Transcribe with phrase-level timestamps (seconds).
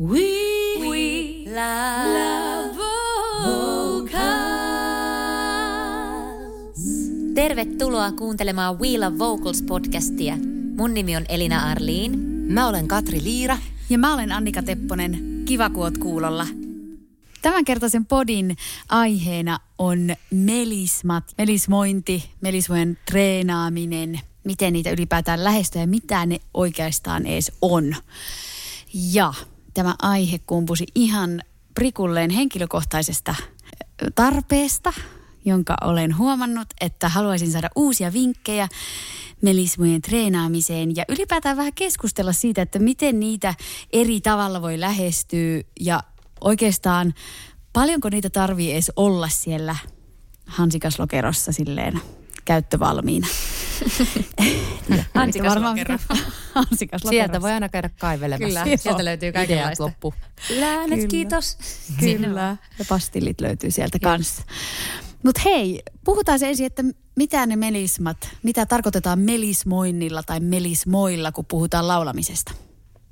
[0.00, 0.20] We,
[0.78, 2.76] we love
[3.44, 4.10] vocals.
[7.34, 10.36] Tervetuloa kuuntelemaan We Love Vocals podcastia.
[10.76, 12.18] Mun nimi on Elina Arliin.
[12.48, 13.58] Mä olen Katri Liira.
[13.90, 15.42] Ja mä olen Annika Tepponen.
[15.44, 16.46] Kiva, kun oot kuulolla.
[17.42, 18.56] Tämänkertaisen podin
[18.88, 27.52] aiheena on melismat, melismointi, melismojen treenaaminen, miten niitä ylipäätään lähestyy ja mitä ne oikeastaan edes
[27.62, 27.96] on.
[29.12, 29.34] Ja
[29.76, 31.40] tämä aihe kumpusi ihan
[31.74, 33.34] prikulleen henkilökohtaisesta
[34.14, 34.92] tarpeesta,
[35.44, 38.68] jonka olen huomannut, että haluaisin saada uusia vinkkejä
[39.42, 43.54] melismojen treenaamiseen ja ylipäätään vähän keskustella siitä, että miten niitä
[43.92, 46.02] eri tavalla voi lähestyä ja
[46.40, 47.14] oikeastaan
[47.72, 49.76] paljonko niitä tarvii edes olla siellä
[50.46, 52.00] hansikaslokerossa silleen
[52.46, 53.26] käyttövalmiina.
[55.14, 55.98] Hansikaslokerro.
[56.54, 57.08] Hansikaslokerossa.
[57.10, 58.60] Sieltä voi aina käydä kaivelemassa.
[58.64, 59.84] Kyllä, sieltä löytyy kaikenlaista.
[59.84, 60.14] loppu.
[60.50, 61.58] Läänet, kiitos.
[62.00, 64.42] Kyllä, ja pastillit löytyy sieltä kanssa.
[65.22, 66.84] Mutta hei, puhutaan se ensin, että
[67.16, 72.52] mitä ne melismat, mitä tarkoitetaan melismoinnilla tai melismoilla, kun puhutaan laulamisesta?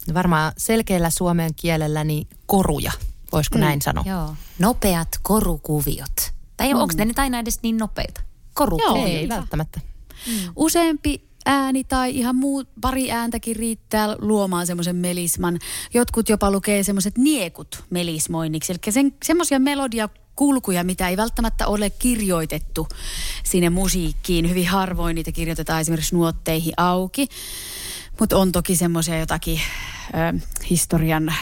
[0.08, 2.92] No varmaan selkeällä suomen kielellä niin koruja,
[3.32, 3.64] voisiko mm.
[3.64, 4.04] näin sanoa?
[4.06, 6.32] Joo, nopeat korukuviot.
[6.56, 6.80] Tai mm.
[6.80, 8.20] onko ne nyt aina edes niin nopeita?
[8.54, 8.96] Korukuviot.
[8.96, 9.80] Joo, ei välttämättä.
[10.26, 10.52] Mm.
[10.56, 15.58] Useampi ääni tai ihan muu, pari ääntäkin riittää luomaan semmoisen melisman.
[15.94, 18.72] Jotkut jopa lukee semmoiset niekut melismoinniksi.
[18.72, 22.88] Eli sen, semmoisia melodia kulkuja, mitä ei välttämättä ole kirjoitettu
[23.44, 24.50] sinne musiikkiin.
[24.50, 27.28] Hyvin harvoin niitä kirjoitetaan esimerkiksi nuotteihin auki.
[28.20, 29.60] Mutta on toki semmoisia jotakin
[30.14, 30.38] ö,
[30.70, 31.34] historian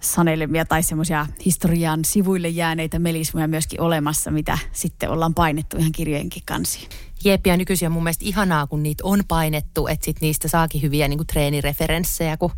[0.00, 6.42] sanelemia tai semmoisia historian sivuille jääneitä melismoja myöskin olemassa, mitä sitten ollaan painettu ihan kirjojenkin
[6.46, 6.88] kansiin.
[7.24, 10.82] Jep, ja nykyisin on mun mielestä ihanaa, kun niitä on painettu, että sit niistä saakin
[10.82, 12.50] hyviä niin kuin treenireferenssejä, kun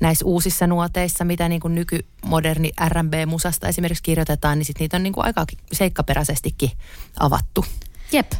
[0.00, 5.12] näissä uusissa nuoteissa, mitä niin kuin nykymoderni R&B-musasta esimerkiksi kirjoitetaan, niin sit niitä on niin
[5.12, 6.70] kuin aika seikkaperäisestikin
[7.20, 7.64] avattu.
[8.12, 8.32] Jep.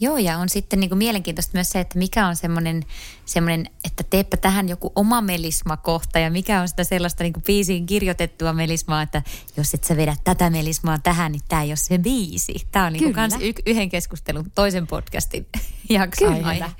[0.00, 2.84] Joo, ja on sitten niin kuin mielenkiintoista myös se, että mikä on semmoinen,
[3.24, 7.86] semmoinen että teepä tähän joku oma melismakohta ja mikä on sitä sellaista niin kuin biisiin
[7.86, 9.22] kirjoitettua melismaa, että
[9.56, 12.66] jos et sä vedä tätä melismaa tähän, niin tämä ei ole se biisi.
[12.72, 15.46] Tämä on niin kuin kans y- yhden keskustelun toisen podcastin
[15.88, 16.26] jakso.
[16.26, 16.70] Kyllä.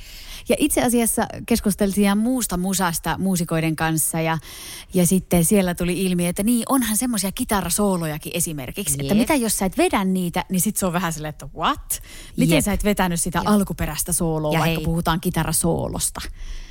[0.49, 4.39] Ja itse asiassa keskusteltiin ihan muusta musasta muusikoiden kanssa ja,
[4.95, 8.95] ja sitten siellä tuli ilmi, että niin onhan semmoisia kitarasoolojakin esimerkiksi.
[8.95, 9.01] Jeep.
[9.01, 12.03] Että mitä jos sä et vedä niitä, niin sit se on vähän silleen, että what?
[12.37, 12.65] Miten Jeep.
[12.65, 13.49] sä et vetänyt sitä Jeep.
[13.49, 14.85] alkuperäistä sooloa, ja vaikka hei.
[14.85, 16.21] puhutaan kitarasoolosta?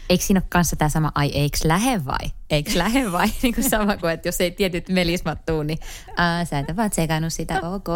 [0.10, 2.32] Eikö siinä ole kanssa tämä sama, ai eikö lähe vai?
[2.50, 3.28] Eikö lähe vai?
[3.42, 5.80] niin kuin sama kuin, että jos ei tietyt melismat tuu, niin
[6.50, 7.88] sä et vaan tsekannut sitä, ok.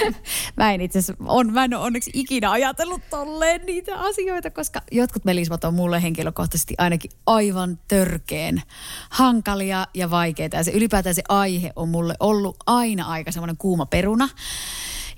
[0.56, 5.24] mä en itse on, mä en ole onneksi ikinä ajatellut tolleen niitä asioita, koska jotkut
[5.24, 8.62] melismat on mulle henkilökohtaisesti ainakin aivan törkeen
[9.10, 10.56] hankalia ja vaikeita.
[10.56, 14.28] Ja se ylipäätään se aihe on mulle ollut aina aika semmoinen kuuma peruna.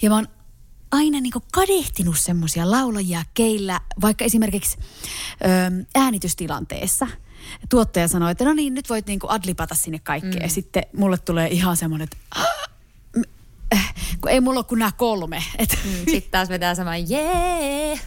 [0.02, 0.28] Ja mä oon
[0.92, 7.06] aina niin kadehtinut semmoisia laulajia keillä, vaikka esimerkiksi ö, äänitystilanteessa.
[7.68, 10.30] Tuottaja sanoi, että no niin, nyt voit niin adlipata sinne kaikkea.
[10.30, 10.42] Mm.
[10.42, 12.16] Ja sitten mulle tulee ihan semmoinen, että
[13.74, 15.44] äh, kun ei mulla ole kuin nämä kolme.
[15.58, 15.78] Et.
[15.84, 18.00] Mm, sitten taas vetää sama jee.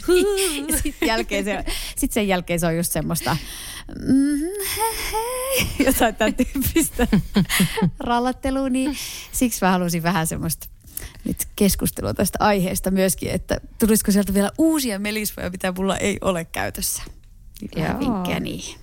[0.82, 1.64] sitten jälkeen se,
[1.96, 3.36] sit sen jälkeen se on just semmoista
[4.06, 4.40] mm,
[4.76, 4.82] he,
[5.12, 7.06] he, jotain tämän tyyppistä
[8.00, 8.96] rallattelua, niin
[9.32, 10.66] siksi mä halusin vähän semmoista
[11.24, 16.44] nyt keskustelua tästä aiheesta myöskin, että tulisiko sieltä vielä uusia melisvoja, mitä mulla ei ole
[16.44, 17.02] käytössä.
[17.76, 18.80] Vähän vinkkejä niihin.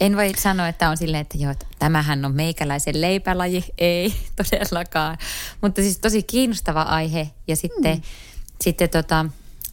[0.00, 3.64] En voi sanoa, että on silleen, että joo, tämähän on meikäläisen leipälaji.
[3.78, 5.18] Ei todellakaan.
[5.60, 7.30] Mutta siis tosi kiinnostava aihe.
[7.48, 8.02] Ja sitten, hmm.
[8.60, 9.26] sitten tota,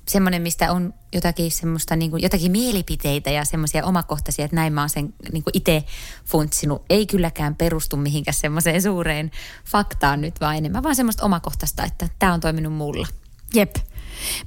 [0.07, 4.81] semmoinen, mistä on jotakin semmoista niin kuin, jotakin mielipiteitä ja semmoisia omakohtaisia, että näin mä
[4.81, 5.83] oon sen niin itse
[6.25, 6.85] funtsinut.
[6.89, 9.31] Ei kylläkään perustu mihinkään semmoiseen suureen
[9.65, 13.07] faktaan nyt, vaan enemmän vaan semmoista omakohtaista, että tämä on toiminut mulla.
[13.53, 13.75] Jep.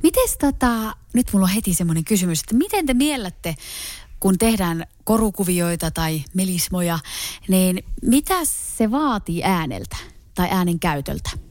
[0.02, 3.54] Mites tota, nyt mulla on heti semmoinen kysymys, että miten te miellätte,
[4.20, 6.98] kun tehdään korukuvioita tai melismoja,
[7.48, 9.96] niin mitä se vaatii ääneltä
[10.34, 11.47] tai äänen käytöltä?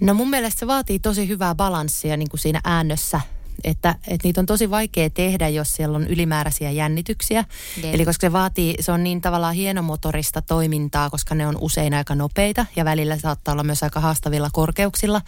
[0.00, 3.20] No mun mielestä se vaatii tosi hyvää balanssia niin kuin siinä äännössä
[3.64, 7.44] että, että niitä on tosi vaikea tehdä, jos siellä on ylimääräisiä jännityksiä.
[7.82, 7.94] Yeah.
[7.94, 12.14] Eli koska se vaatii, se on niin tavallaan hienomotorista toimintaa, koska ne on usein aika
[12.14, 15.20] nopeita ja välillä saattaa olla myös aika haastavilla korkeuksilla,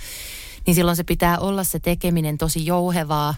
[0.66, 3.34] niin silloin se pitää olla se tekeminen tosi jouhevaa,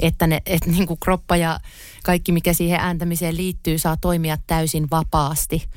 [0.00, 1.60] että, ne, että niin kuin kroppa ja
[2.02, 5.68] kaikki, mikä siihen ääntämiseen liittyy, saa toimia täysin vapaasti.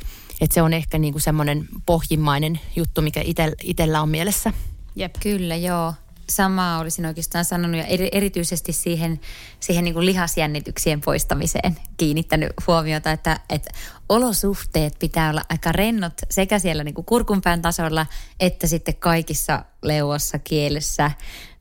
[0.41, 3.21] Että se on ehkä niin kuin semmoinen pohjimmainen juttu, mikä
[3.63, 4.53] itsellä on mielessä.
[4.95, 5.15] Jep.
[5.23, 5.93] Kyllä, joo.
[6.29, 9.19] Samaa olisin oikeastaan sanonut ja erityisesti siihen,
[9.59, 13.71] siihen niin kuin lihasjännityksien poistamiseen kiinnittänyt huomiota, että, että
[14.09, 18.05] olosuhteet pitää olla aika rennot sekä siellä niin kuin kurkunpään tasolla
[18.39, 21.11] että sitten kaikissa leuassa, kielessä,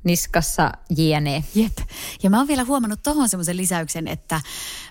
[0.04, 1.44] niskassa, jne.
[1.54, 1.78] Jep.
[2.22, 4.34] Ja mä oon vielä huomannut tohon semmoisen lisäyksen, että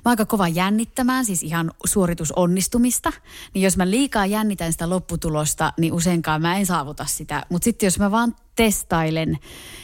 [0.05, 3.13] mä aika kova jännittämään, siis ihan suoritusonnistumista.
[3.53, 7.45] Niin jos mä liikaa jännitän sitä lopputulosta, niin useinkaan mä en saavuta sitä.
[7.49, 9.37] Mutta sitten jos mä vaan testailen,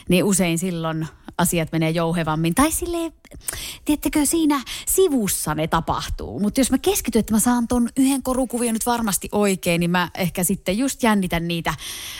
[0.08, 1.06] niin usein silloin
[1.40, 2.54] asiat menee jouhevammin.
[2.54, 3.12] Tai silleen,
[3.84, 6.40] tiedättekö, siinä sivussa ne tapahtuu.
[6.40, 10.10] Mutta jos mä keskityn, että mä saan ton yhden korukuvion nyt varmasti oikein, niin mä
[10.14, 11.74] ehkä sitten just jännitän niitä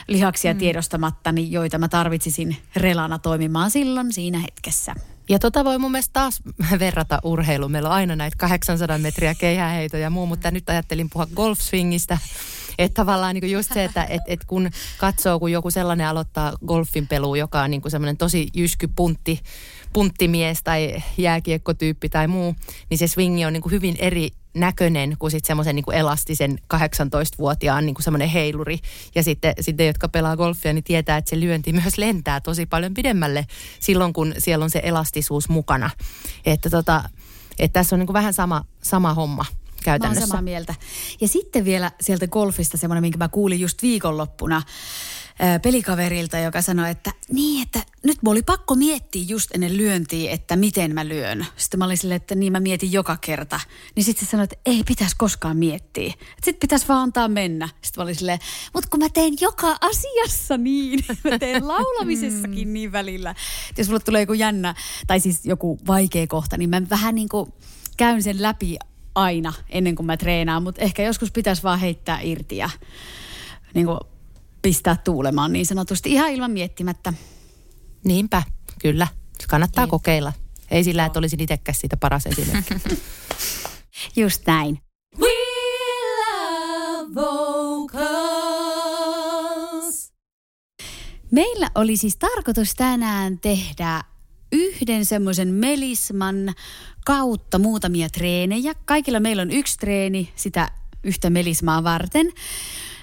[0.08, 0.58] lihaksia mm.
[0.58, 4.94] tiedostamatta, niin joita mä tarvitsisin relana toimimaan silloin siinä hetkessä.
[5.28, 6.42] Ja tota voi mun mielestä taas
[6.78, 7.72] verrata urheiluun.
[7.72, 12.18] Meillä on aina näitä 800 metriä keihäheitoja ja muu, mutta nyt ajattelin puhua golfswingistä.
[12.80, 17.06] Että tavallaan niin just se, että et, et kun katsoo, kun joku sellainen aloittaa golfin
[17.06, 19.40] pelu, joka on niin semmoinen tosi jysky puntti,
[19.92, 22.54] punttimies tai jääkiekkotyyppi tai muu,
[22.90, 27.86] niin se swingi on niin kuin hyvin eri näköinen kuin sitten semmoisen niin elastisen 18-vuotiaan
[27.86, 28.78] niin kuin semmoinen heiluri.
[29.14, 32.94] Ja sitten, sitten, jotka pelaa golfia, niin tietää, että se lyönti myös lentää tosi paljon
[32.94, 33.46] pidemmälle
[33.80, 35.90] silloin, kun siellä on se elastisuus mukana.
[36.46, 37.04] Että, tota,
[37.58, 39.44] että tässä on niin kuin vähän sama, sama homma
[39.84, 40.20] käytännössä.
[40.20, 40.74] Mä samaa mieltä.
[41.20, 44.62] Ja sitten vielä sieltä golfista semmoinen, minkä mä kuulin just viikonloppuna
[45.62, 50.56] pelikaverilta, joka sanoi, että niin, että nyt mulla oli pakko miettiä just ennen lyöntiä, että
[50.56, 51.46] miten mä lyön.
[51.56, 53.60] Sitten mä olin silleen, että niin mä mietin joka kerta.
[53.96, 56.14] Niin sitten se sanoi, että ei pitäisi koskaan miettiä.
[56.34, 57.68] Sitten pitäisi vaan antaa mennä.
[57.82, 58.38] Sitten mä olin silleen,
[58.74, 61.04] mutta kun mä teen joka asiassa niin.
[61.30, 63.30] Mä teen laulamisessakin niin välillä.
[63.68, 64.74] Että jos mulle tulee joku jännä,
[65.06, 67.52] tai siis joku vaikea kohta, niin mä vähän niin kuin
[67.96, 68.76] käyn sen läpi
[69.14, 72.70] aina ennen kuin mä treenaan, mutta ehkä joskus pitäisi vaan heittää irti ja
[73.74, 73.98] niin kuin
[74.62, 77.12] pistää tuulemaan niin sanotusti ihan ilman miettimättä.
[78.04, 78.42] Niinpä,
[78.82, 79.08] kyllä.
[79.48, 79.90] Kannattaa niin.
[79.90, 80.32] kokeilla.
[80.70, 82.74] Ei sillä, että olisin itsekäs siitä paras esimerkki.
[84.16, 84.78] Just näin.
[85.18, 85.28] We
[86.18, 88.00] love vocals.
[91.30, 94.04] Meillä oli siis tarkoitus tänään tehdä
[94.52, 96.54] yhden semmoisen melisman
[97.04, 98.74] kautta muutamia treenejä.
[98.84, 100.70] Kaikilla meillä on yksi treeni sitä
[101.04, 102.32] yhtä melismaa varten.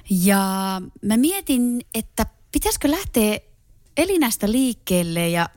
[0.09, 3.39] Ja mä mietin, että pitäisikö lähteä
[3.97, 5.49] Elinästä liikkeelle ja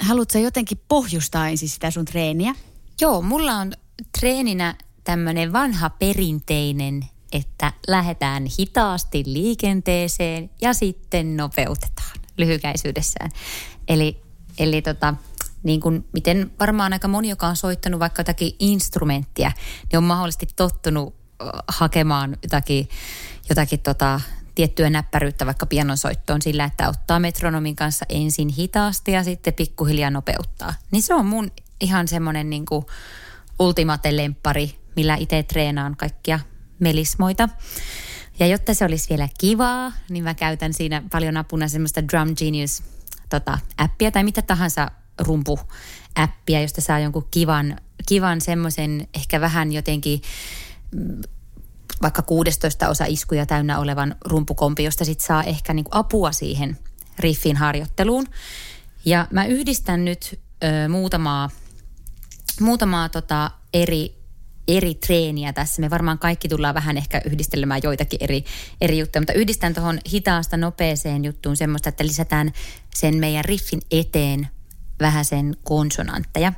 [0.00, 2.54] haluatko jotenkin pohjustaa ensin sitä sun treeniä?
[3.00, 3.72] Joo, mulla on
[4.20, 4.74] treeninä
[5.04, 13.30] tämmöinen vanha perinteinen, että lähdetään hitaasti liikenteeseen ja sitten nopeutetaan lyhykäisyydessään.
[13.88, 14.16] Eli,
[14.58, 15.14] eli tota,
[15.62, 19.52] niin kuin miten varmaan aika moni, joka on soittanut vaikka jotakin instrumenttia,
[19.92, 21.14] niin on mahdollisesti tottunut
[21.68, 22.88] hakemaan jotakin,
[23.48, 24.20] jotakin tota,
[24.54, 30.74] tiettyä näppäryyttä vaikka pianonsoittoon sillä, että ottaa metronomin kanssa ensin hitaasti ja sitten pikkuhiljaa nopeuttaa.
[30.90, 31.50] Niin se on mun
[31.80, 32.64] ihan semmoinen niin
[33.58, 36.40] ultimate lemppari, millä itse treenaan kaikkia
[36.78, 37.48] melismoita.
[38.38, 42.82] Ja jotta se olisi vielä kivaa, niin mä käytän siinä paljon apuna semmoista Drum Genius
[43.28, 44.90] tota, appia tai mitä tahansa
[45.22, 47.76] rumpu-appia, josta saa jonkun kivan,
[48.08, 50.22] kivan semmoisen ehkä vähän jotenkin
[50.94, 51.22] mm,
[52.02, 56.78] vaikka 16 osa iskuja täynnä olevan rumpukompi, josta sitten saa ehkä niinku apua siihen
[57.18, 58.26] riffin harjoitteluun.
[59.04, 61.50] Ja mä yhdistän nyt ö, muutamaa,
[62.60, 64.17] muutamaa tota eri,
[64.68, 65.80] eri treeniä tässä.
[65.82, 68.44] Me varmaan kaikki tullaan vähän ehkä yhdistelemään joitakin eri,
[68.80, 72.52] eri juttuja, mutta yhdistän tuohon hitaasta nopeeseen juttuun semmoista, että lisätään
[72.94, 74.48] sen meidän riffin eteen
[75.00, 76.52] vähän sen konsonantteja.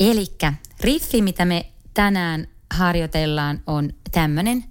[0.00, 4.64] Elikkä riffi, mitä me tänään harjoitellaan, on tämmöinen.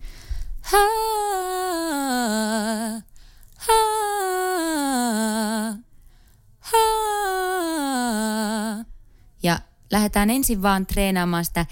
[9.43, 9.60] Ja
[9.91, 11.65] lähdetään ensin vaan treenaamaan sitä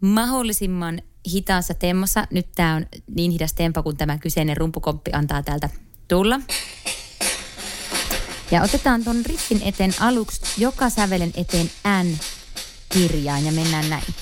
[0.00, 1.02] mahdollisimman
[1.32, 2.26] hitaassa temmossa.
[2.30, 5.68] Nyt tämä on niin hidas tempo, kun tämä kyseinen rumpukoppi antaa täältä
[6.08, 6.40] tulla.
[8.50, 11.70] Ja otetaan ton riffin eteen aluksi joka sävelen eteen
[12.04, 14.14] N-kirjaan ja mennään näin.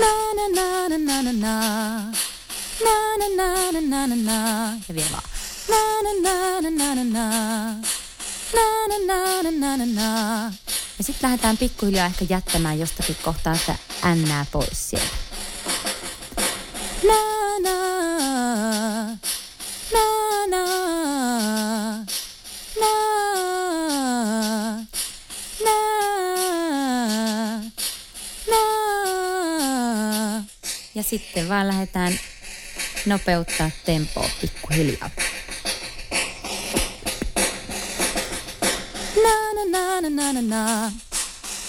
[0.00, 0.06] Na
[0.36, 1.60] na na na na na.
[2.84, 4.72] Na na na na na na na.
[4.88, 5.22] Ja vielä vaan.
[5.68, 7.76] Na na na na na na na.
[8.54, 10.52] Na na na na na na na.
[10.98, 13.76] Ja sitten lähdetään pikkuhiljaa ehkä jättämään jostakin kohtaa sitä
[14.14, 15.16] N pois sieltä.
[17.02, 17.76] Na na.
[19.92, 20.06] Na
[20.50, 20.66] na.
[22.80, 22.92] Na
[30.94, 32.20] Ja sitten vaan lähdetään
[33.06, 35.10] nopeuttaa tempoa pikkuhiljaa.
[39.14, 40.92] Na na na na na na na.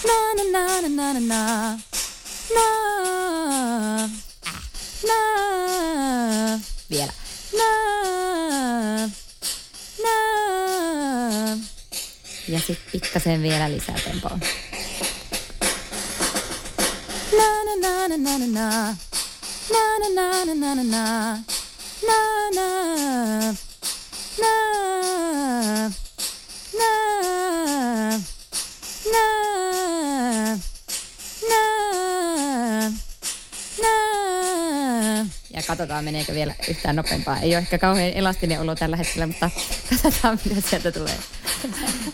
[0.07, 1.41] Na na na na na na na.
[2.55, 2.67] Na.
[5.07, 5.17] na.
[6.89, 7.13] Vielä.
[7.59, 7.69] Na,
[10.03, 10.15] na.
[12.47, 14.39] Ja sitten pikkasen vielä lisää tempoa.
[17.37, 17.47] Na
[17.81, 18.95] na na na.
[19.73, 21.37] Na na na na na na na.
[22.07, 22.19] Na
[22.55, 22.67] na.
[23.51, 23.62] Na.
[35.67, 37.39] Katsotaan, meneekö vielä yhtään nopeampaa.
[37.39, 39.49] Ei ole ehkä kauhean elastinen olo tällä hetkellä, mutta
[39.89, 41.17] katsotaan, mitä sieltä tulee.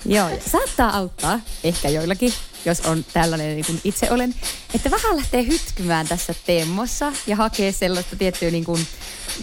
[0.05, 2.33] Joo, saattaa auttaa, ehkä joillakin,
[2.65, 4.35] jos on tällainen niin kuin itse olen,
[4.73, 8.87] että vähän lähtee hytkymään tässä temmossa ja hakee sellaista tiettyä niin kuin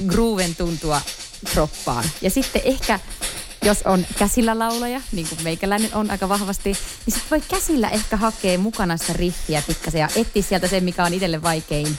[0.06, 1.00] grooven tuntua
[1.52, 2.04] kroppaan.
[2.22, 3.00] Ja sitten ehkä
[3.62, 6.68] jos on käsillä laulaja, niin kuin meikäläinen on aika vahvasti,
[7.06, 11.04] niin sitten voi käsillä ehkä hakea mukana sitä riffiä pikkasen ja etsiä sieltä sen, mikä
[11.04, 11.98] on itselle vaikein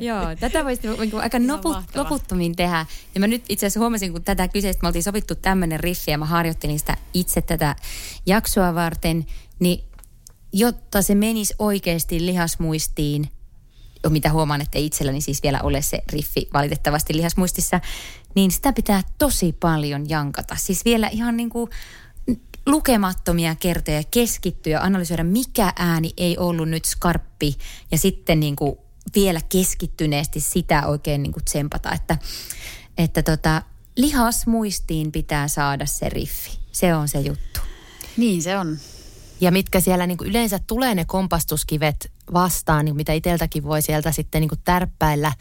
[0.00, 2.04] joo, tätä voisi niinku aika noput, mahtavaa.
[2.04, 2.86] loputtomiin tehdä.
[3.14, 6.18] Ja mä nyt itse asiassa huomasin, kun tätä kyseistä me oltiin sovittu tämmöinen riffi ja
[6.18, 7.76] mä harjoittelin sitä itse tätä
[8.26, 9.26] jaksoa varten,
[9.58, 9.84] niin
[10.52, 13.28] jotta se menisi oikeasti lihasmuistiin,
[14.08, 17.80] mitä huomaan, että ei itselläni siis vielä ole se riffi valitettavasti lihasmuistissa,
[18.34, 20.56] niin sitä pitää tosi paljon jankata.
[20.56, 21.70] Siis vielä ihan niin kuin
[22.66, 27.56] lukemattomia kertoja keskittyä, analysoida mikä ääni ei ollut nyt skarppi
[27.90, 28.78] ja sitten niin kuin
[29.14, 32.18] vielä keskittyneesti sitä oikein niin kuin tsempata, että,
[32.98, 33.62] että tota,
[33.96, 36.58] lihasmuistiin pitää saada se riffi.
[36.72, 37.60] Se on se juttu.
[38.16, 38.78] Niin se on.
[39.40, 44.12] Ja mitkä siellä niin kuin yleensä tulee ne kompastuskivet vastaan, niin mitä itseltäkin voi sieltä
[44.12, 45.32] sitten niin kuin tärppäillä,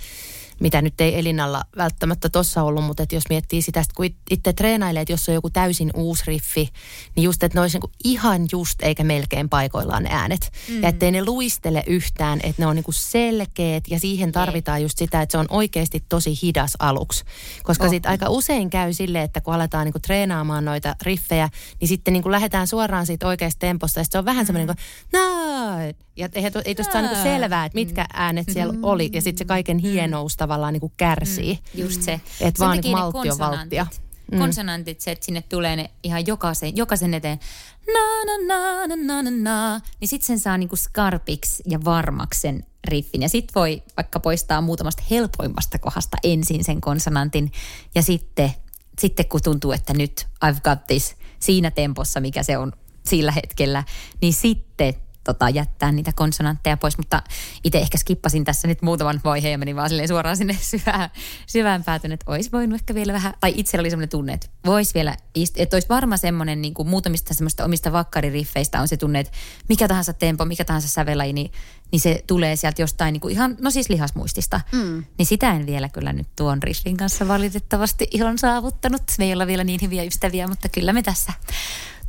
[0.60, 4.18] mitä nyt ei Elinalla välttämättä tuossa ollut, mutta että jos miettii sitä, sit kun it-
[4.30, 6.70] itse treenailee, että jos on joku täysin uusi riffi,
[7.16, 10.52] niin just, että ne olisi niin kuin ihan just eikä melkein paikoillaan ne äänet.
[10.70, 10.82] Mm.
[10.82, 14.98] Ja ettei ne luistele yhtään, että ne on niin kuin selkeät ja siihen tarvitaan just
[14.98, 17.24] sitä, että se on oikeasti tosi hidas aluksi.
[17.64, 17.90] Koska Oh.
[17.90, 21.50] sitten aika usein käy silleen, että kun aletaan niin kuin treenaamaan noita riffejä,
[21.82, 24.78] niin sitten niin kuin lähdetään suoraan siitä oikeasta temposta ja se on vähän semmoinen niin
[25.12, 25.80] kuin, no,
[26.16, 29.38] ja ei, ei tuosta saa niin kuin selvää, että mitkä äänet siellä oli ja sitten
[29.38, 31.60] se kaiken hienous tavallaan niin kuin kärsii.
[31.74, 32.14] Just se.
[32.14, 32.22] Et
[32.56, 33.84] Sen vaan ne maltti on valttia.
[33.92, 37.40] konsonantit- Konsonantit, se, että sinne tulee ne ihan jokaisen, jokaisen eteen
[37.88, 42.40] na na na na na na na, niin sitten sen saa niinku skarpiksi ja varmaksi
[42.40, 43.22] sen riffin.
[43.22, 47.52] Ja sitten voi vaikka poistaa muutamasta helpoimmasta kohdasta ensin sen konsonantin
[47.96, 48.52] ja sitten,
[49.00, 52.74] sitten kun tuntuu, että nyt I've got this siinä tempossa, mikä se on
[53.06, 53.84] sillä hetkellä,
[54.22, 57.24] niin sitten tota, jättää niitä konsonantteja pois, mutta
[57.64, 61.10] itse ehkä skippasin tässä nyt muutaman vaiheen ja menin vaan silleen suoraan sinne syvään,
[61.48, 64.94] syvään päätyn, että olisi voinut ehkä vielä vähän, tai itsellä oli semmoinen tunne, että voisi
[64.94, 65.18] vielä,
[65.56, 69.34] että olisi varmaan semmoinen niin kuin muutamista semmoista omista vakkaririffeistä on se tunne, että
[69.70, 71.52] mikä tahansa tempo, mikä tahansa sävelaji, niin,
[71.92, 74.62] niin se tulee sieltä jostain niin kuin ihan, no siis lihasmuistista.
[74.72, 75.04] Mm.
[75.18, 79.02] Niin sitä en vielä kyllä nyt tuon riffin kanssa valitettavasti ihan saavuttanut.
[79.18, 81.34] Me ei olla vielä niin hyviä ystäviä, mutta kyllä me tässä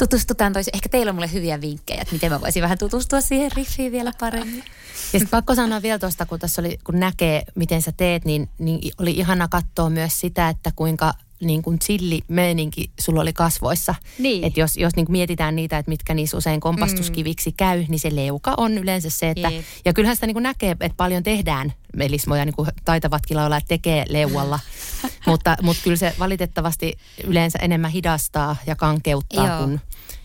[0.04, 0.76] tutustutaan toisiin.
[0.76, 4.12] Ehkä teillä on mulle hyviä vinkkejä, että miten mä voisin vähän tutustua siihen riffiin vielä
[4.20, 4.64] paremmin.
[5.12, 8.48] Ja sitten pakko sanoa vielä tuosta, kun tässä oli, kun näkee, miten sä teet, niin,
[8.58, 13.94] niin oli ihana katsoa myös sitä, että kuinka niin kuin chilli-meininki sulla oli kasvoissa.
[14.18, 14.44] Niin.
[14.44, 18.16] Että jos, jos niin kuin mietitään niitä, että mitkä niissä usein kompastuskiviksi käy, niin se
[18.16, 19.50] leuka on yleensä se, että...
[19.50, 19.64] Jep.
[19.84, 24.04] Ja kyllähän sitä niin kuin näkee, että paljon tehdään melismoja, niin kuin taitavatkin laulajat tekee
[24.08, 24.58] leualla.
[25.26, 29.58] mutta, mutta kyllä se valitettavasti yleensä enemmän hidastaa ja kankeuttaa, Joo.
[29.58, 29.80] kun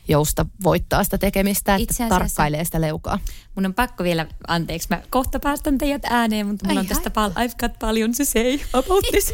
[0.07, 3.19] jousta voittaa sitä tekemistä, että Itse tarkkailee sitä leukaa.
[3.55, 7.09] Mun on pakko vielä, anteeksi, mä kohta päästän teidät ääneen, mutta mulla Ai on tästä
[7.09, 9.33] pal- I've got paljon to say about this.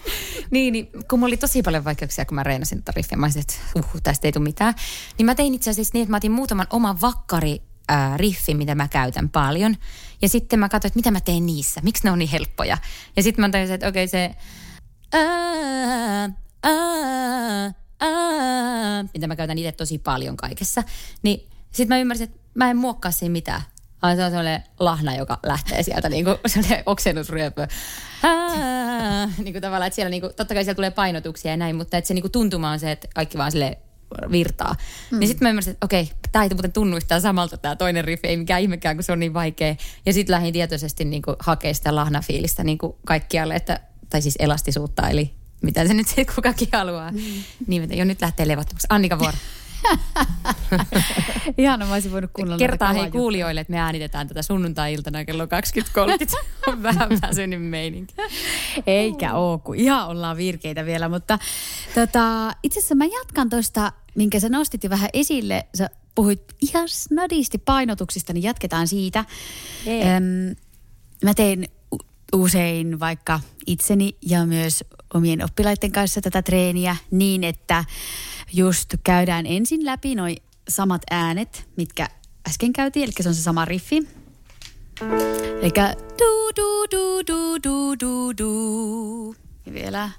[0.50, 3.40] niin, niin, kun mulla oli tosi paljon vaikeuksia, kun mä reenasin tätä riffiä, mä olisin,
[3.40, 4.74] että uh, tästä ei tule mitään.
[5.18, 8.74] Niin mä tein itse asiassa niin, että mä otin muutaman oman vakkari ää, riffin, mitä
[8.74, 9.76] mä käytän paljon.
[10.22, 12.78] Ja sitten mä katsoin, että mitä mä teen niissä, miksi ne on niin helppoja.
[13.16, 14.34] Ja sitten mä tajusin, että okei se...
[15.12, 16.30] Ää,
[16.62, 20.82] ää, ää, mitä mä käytän itse tosi paljon kaikessa.
[21.22, 23.62] Niin sitten mä ymmärsin, että mä en muokkaa siinä mitään.
[24.02, 27.66] Vaan se on sellainen lahna, joka lähtee sieltä niin kuin sellainen oksennusryöpö.
[28.22, 31.76] Ää, niin kuin tavallaan, että siellä niin kuin, totta kai siellä tulee painotuksia ja näin,
[31.76, 33.78] mutta että se niin kuin tuntuma on se, että kaikki vaan sille
[34.32, 34.76] virtaa.
[35.10, 35.18] Mm.
[35.18, 38.28] Niin sitten mä ymmärsin, että okei, tämä ei muuten tunnu yhtään samalta tämä toinen riffi,
[38.28, 39.74] ei mikään ihmekään, kun se on niin vaikea.
[40.06, 43.80] Ja sitten lähdin tietoisesti niin kuin hakea sitä lahnafiilistä niin kuin kaikkialle, että,
[44.10, 47.10] tai siis elastisuutta, eli mitä se nyt sitten kukakin haluaa.
[47.10, 47.18] Mm.
[47.66, 48.86] Niin, jo nyt lähtee levottomaksi.
[48.90, 49.36] Annika vuoro.
[51.58, 55.48] Ihan mä olisin voinut kuunnella Kertaa hei kuulijoille, että me äänitetään tätä sunnuntai-iltana kello 20.30.
[56.72, 58.14] On vähän väsynyt meininki.
[58.86, 61.08] Eikä oo, kun ihan ollaan virkeitä vielä.
[61.08, 61.38] Mutta
[61.94, 65.66] tota, itse asiassa mä jatkan tuosta, minkä sä nostit jo vähän esille.
[65.74, 69.24] Sä puhuit ihan snadisti painotuksista, niin jatketaan siitä.
[69.86, 70.56] Öm,
[71.24, 71.68] mä teen
[72.32, 74.84] usein vaikka itseni ja myös
[75.14, 77.84] omien oppilaiden kanssa tätä treeniä niin, että
[78.52, 80.36] just käydään ensin läpi noin
[80.68, 82.08] samat äänet, mitkä
[82.48, 84.08] äsken käytiin, eli se on se sama riffi.
[85.60, 85.72] Eli
[86.18, 89.36] du du du du du du du.
[89.66, 90.10] Ja vielä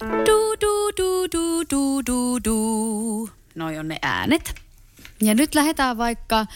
[0.00, 3.30] du du du du du du du.
[3.54, 4.54] Noi on ne äänet.
[5.22, 6.46] Ja nyt lähdetään vaikka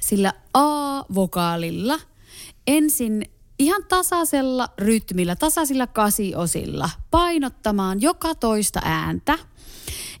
[0.00, 1.98] sillä A-vokaalilla.
[2.66, 3.24] Ensin
[3.60, 9.38] ihan tasaisella rytmillä, tasaisilla kasiosilla painottamaan joka toista ääntä.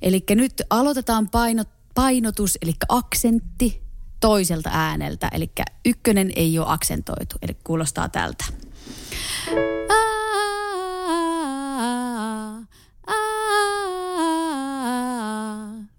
[0.02, 3.82] Eli nyt aloitetaan painot, painotus, eli aksentti
[4.20, 5.28] toiselta ääneltä.
[5.32, 5.50] Eli
[5.84, 8.44] ykkönen ei ole aksentoitu, eli kuulostaa tältä.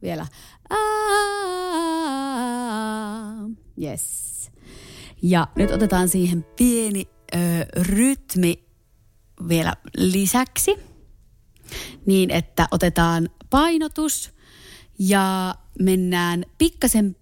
[0.02, 0.28] Vielä.
[3.82, 4.52] Yes.
[5.22, 7.38] Ja nyt otetaan siihen pieni ö,
[7.76, 8.64] rytmi
[9.48, 10.76] vielä lisäksi.
[12.06, 14.32] Niin, että otetaan painotus
[15.00, 17.16] ja mennään pikkasen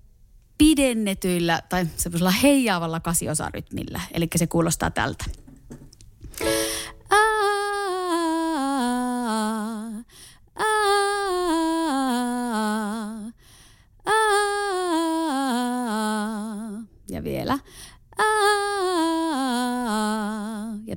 [0.57, 4.01] pidennetyillä tai semmoisella heijaavalla kasiosarytmillä.
[4.13, 5.25] Eli se kuulostaa tältä.
[17.09, 17.59] Ja vielä.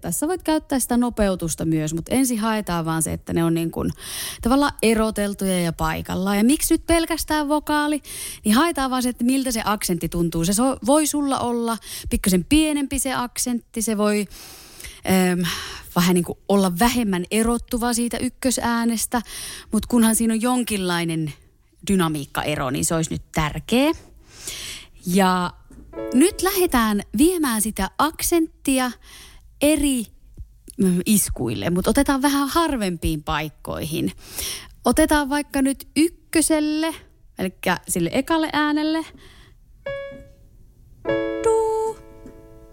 [0.02, 3.70] Tässä voit käyttää sitä nopeutusta myös, mutta ensin haetaan vaan se, että ne on niin
[3.70, 3.90] kuin
[4.42, 6.36] tavallaan eroteltuja ja paikallaan.
[6.36, 8.02] Ja miksi nyt pelkästään vokaali?
[8.44, 10.44] Niin haetaan vaan se, että miltä se aksentti tuntuu.
[10.44, 10.52] Se
[10.86, 11.78] voi sulla olla
[12.10, 14.26] pikkasen pienempi se aksentti, se voi
[15.10, 15.40] ähm,
[15.96, 19.22] vähän niin kuin olla vähemmän erottuva siitä ykkösäänestä,
[19.72, 21.32] mutta kunhan siinä on jonkinlainen
[21.90, 23.92] dynamiikkaero, niin se olisi nyt tärkeä.
[25.06, 25.52] Ja
[26.14, 28.90] nyt lähdetään viemään sitä aksenttia
[29.62, 30.06] eri
[30.78, 34.12] mm, iskuille, mutta otetaan vähän harvempiin paikkoihin.
[34.84, 36.94] Otetaan vaikka nyt ykköselle,
[37.38, 37.54] eli
[37.88, 39.04] sille ekalle äänelle.
[41.44, 41.96] Du.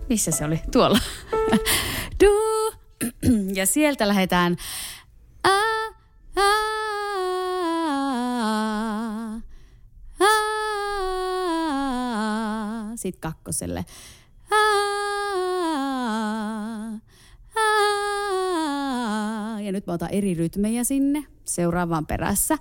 [0.10, 0.62] Missä se oli?
[0.72, 1.00] Tuolla.
[2.24, 2.74] Du.
[3.56, 4.58] Ja sieltä lähdetään.
[5.44, 5.50] A,
[6.36, 6.70] a,
[12.96, 13.86] Sitten kakkoselle.
[19.70, 22.58] Ja nyt mä otan eri rytmejä sinne seuraavaan perässä.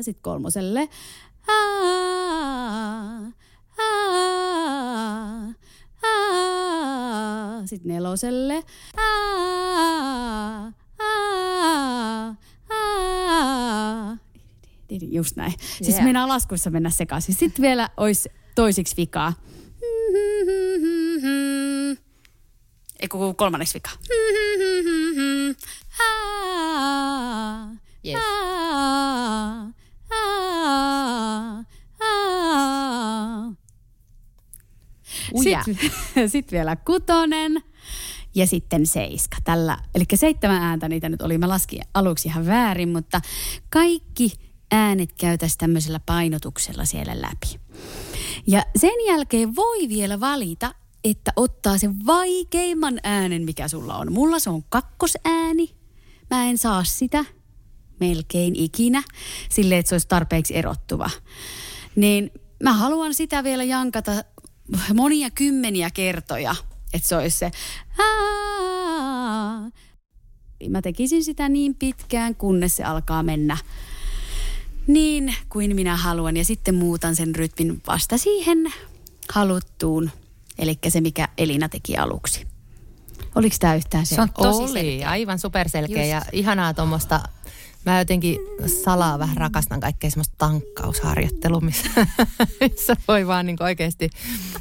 [0.00, 0.88] Sitten kolmoselle.
[7.64, 8.64] Sitten neloselle.
[15.10, 15.52] Just näin.
[15.58, 16.04] Siis yeah.
[16.04, 17.34] mennään laskussa mennä sekaisin.
[17.34, 19.32] Sitten vielä olisi toisiksi vikaa.
[23.00, 23.90] Ei kun kolmanneksi vika.
[28.04, 28.20] Yes.
[35.64, 37.62] Sitten sit vielä kutonen
[38.34, 39.36] ja sitten seiska.
[39.44, 41.38] Tällä, eli seitsemän ääntä niitä nyt oli.
[41.38, 43.20] Mä laskin aluksi ihan väärin, mutta
[43.70, 44.32] kaikki
[44.70, 47.60] äänet käytäisiin tämmöisellä painotuksella siellä läpi.
[48.46, 54.12] Ja sen jälkeen voi vielä valita, että ottaa sen vaikeimman äänen, mikä sulla on.
[54.12, 55.74] Mulla se on kakkosääni.
[56.30, 57.24] Mä en saa sitä
[58.00, 59.02] melkein ikinä
[59.48, 61.10] sille, että se olisi tarpeeksi erottuva.
[61.96, 62.30] Niin
[62.62, 64.12] mä haluan sitä vielä jankata
[64.94, 66.56] monia kymmeniä kertoja,
[66.92, 67.50] että se olisi se
[70.68, 73.56] Mä tekisin sitä niin pitkään, kunnes se alkaa mennä
[74.86, 76.36] niin kuin minä haluan.
[76.36, 78.72] Ja sitten muutan sen rytmin vasta siihen
[79.32, 80.10] haluttuun,
[80.60, 82.46] eli se mikä Elina teki aluksi.
[83.34, 84.14] Oliko tämä yhtään se?
[84.14, 85.10] Se on tosi Oli, selkeä.
[85.10, 86.10] aivan superselkeä Just.
[86.10, 87.20] ja ihanaa tuommoista
[87.86, 88.38] Mä jotenkin
[88.84, 91.88] salaa vähän rakastan kaikkea semmoista tankkausharjoittelua, missä,
[92.60, 94.10] missä voi vaan niin oikeasti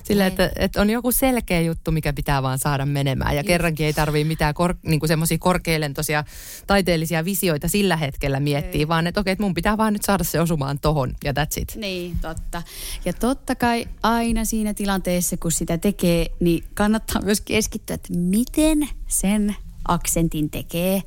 [0.03, 3.36] sillä, että, että, on joku selkeä juttu, mikä pitää vaan saada menemään.
[3.36, 6.23] Ja kerrankin ei tarvii mitään kor, niin semmoisia korkealentoisia
[6.67, 8.88] taiteellisia visioita sillä hetkellä miettiä, ei.
[8.88, 11.75] vaan että okei, että mun pitää vaan nyt saada se osumaan tohon ja that's it.
[11.75, 12.63] Niin, totta.
[13.05, 18.89] Ja totta kai aina siinä tilanteessa, kun sitä tekee, niin kannattaa myös keskittyä, että miten
[19.08, 19.55] sen
[19.93, 21.04] aksentin tekee,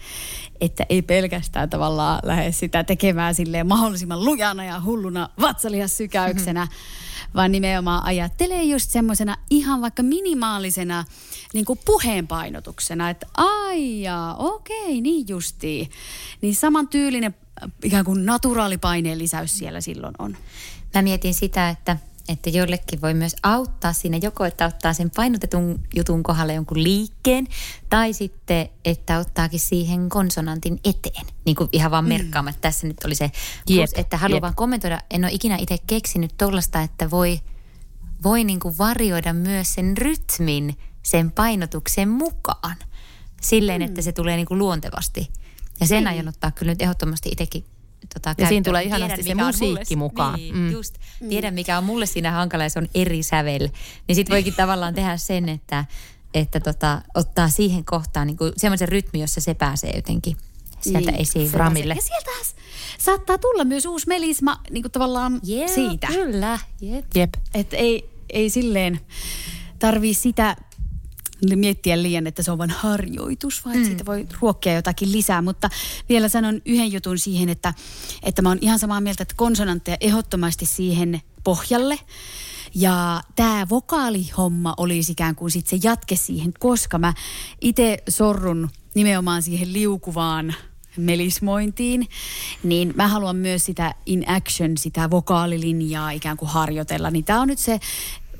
[0.61, 7.33] että ei pelkästään tavallaan lähde sitä tekemään silleen mahdollisimman lujana ja hulluna vatsalihassykäyksenä, mm-hmm.
[7.35, 11.05] vaan nimenomaan ajattelee just semmoisena ihan vaikka minimaalisena
[11.55, 15.91] niin kuin puheenpainotuksena, että aijaa, okei, niin justiin.
[16.41, 17.35] Niin saman tyylinen
[17.85, 20.37] ikään kuin naturaalipaineen lisäys siellä silloin on.
[20.95, 21.97] Mä mietin sitä, että
[22.29, 27.47] että jollekin voi myös auttaa siinä joko, että ottaa sen painotetun jutun kohdalle jonkun liikkeen,
[27.91, 31.27] tai sitten, että ottaakin siihen konsonantin eteen.
[31.45, 32.09] Niin kuin ihan vaan mm.
[32.09, 33.31] merkkaamaan, että tässä nyt oli se,
[33.67, 37.41] plus, että haluan vaan kommentoida, en ole ikinä itse keksinyt tuollaista, että voi,
[38.23, 42.77] voi niin kuin varjoida myös sen rytmin sen painotuksen mukaan.
[43.41, 43.87] Silleen, mm.
[43.87, 45.31] että se tulee niin kuin luontevasti.
[45.81, 46.09] Ja sen niin.
[46.09, 47.65] aion ottaa kyllä nyt ehdottomasti itsekin
[48.15, 50.35] tota, Ja siinä tulee ihanasti se musiikki mulle, mukaan.
[50.35, 50.71] Niin, mm.
[50.71, 50.95] just.
[51.29, 53.69] Tiedän, mikä on mulle siinä hankala ja se on eri sävel.
[54.09, 55.85] Niin sit voikin tavallaan tehdä sen, että,
[56.35, 60.37] että tota, ottaa siihen kohtaan niin semmoisen rytmi, jossa se pääsee jotenkin
[60.81, 61.21] sieltä niin.
[61.21, 61.95] esiin framille.
[61.95, 62.31] Ja sieltä
[62.99, 66.07] saattaa tulla myös uusi melisma niin kuin tavallaan yeah, siitä.
[66.07, 67.05] Kyllä, jep.
[67.15, 67.35] jep.
[67.55, 69.01] Että ei, ei silleen
[69.79, 70.57] tarvii sitä
[71.57, 73.85] miettiä liian, että se on vain harjoitus, vaan mm.
[73.85, 75.43] siitä voi ruokkia jotakin lisää.
[75.43, 75.71] Mutta
[76.09, 77.75] vielä sanon yhden jutun siihen, että,
[78.23, 81.99] että mä oon ihan samaa mieltä, että konsonantteja ehdottomasti siihen pohjalle.
[82.75, 87.15] Ja tämä vokaalihomma olisi ikään kuin sit se jatke siihen, koska mä
[87.61, 90.55] itse sorrun nimenomaan siihen liukuvaan
[90.97, 92.09] melismointiin,
[92.63, 97.11] niin mä haluan myös sitä in action, sitä vokaalilinjaa ikään kuin harjoitella.
[97.11, 97.81] Niin tämä on nyt se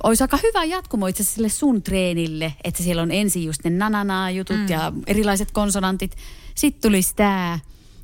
[0.03, 4.31] olisi aika hyvä jatkumo itse sille sun treenille, että siellä on ensin just ne nananaa
[4.31, 4.69] jutut mm.
[4.69, 6.17] ja erilaiset konsonantit.
[6.55, 7.59] Sitten tulisi tämä.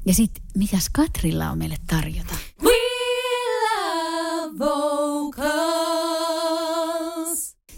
[0.07, 2.35] Ja sitten, mitäs Katrilla on meille tarjota?
[2.63, 2.73] We
[3.63, 5.49] love vocals.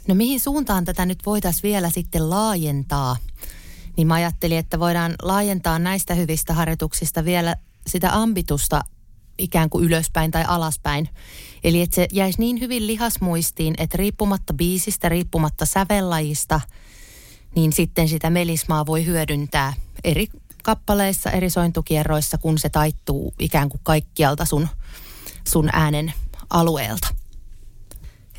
[0.09, 3.17] No mihin suuntaan tätä nyt voitaisiin vielä sitten laajentaa?
[3.97, 8.85] Niin mä ajattelin, että voidaan laajentaa näistä hyvistä harjoituksista vielä sitä ambitusta
[9.41, 11.09] ikään kuin ylöspäin tai alaspäin.
[11.65, 16.61] Eli että se jäisi niin hyvin lihasmuistiin, että riippumatta biisistä, riippumatta sävellajista,
[17.55, 19.73] niin sitten sitä melismaa voi hyödyntää
[20.05, 20.27] eri
[20.63, 24.69] kappaleissa, eri sointukierroissa, kun se taittuu ikään kuin kaikkialta sun,
[25.49, 26.13] sun äänen
[26.51, 27.09] alueelta.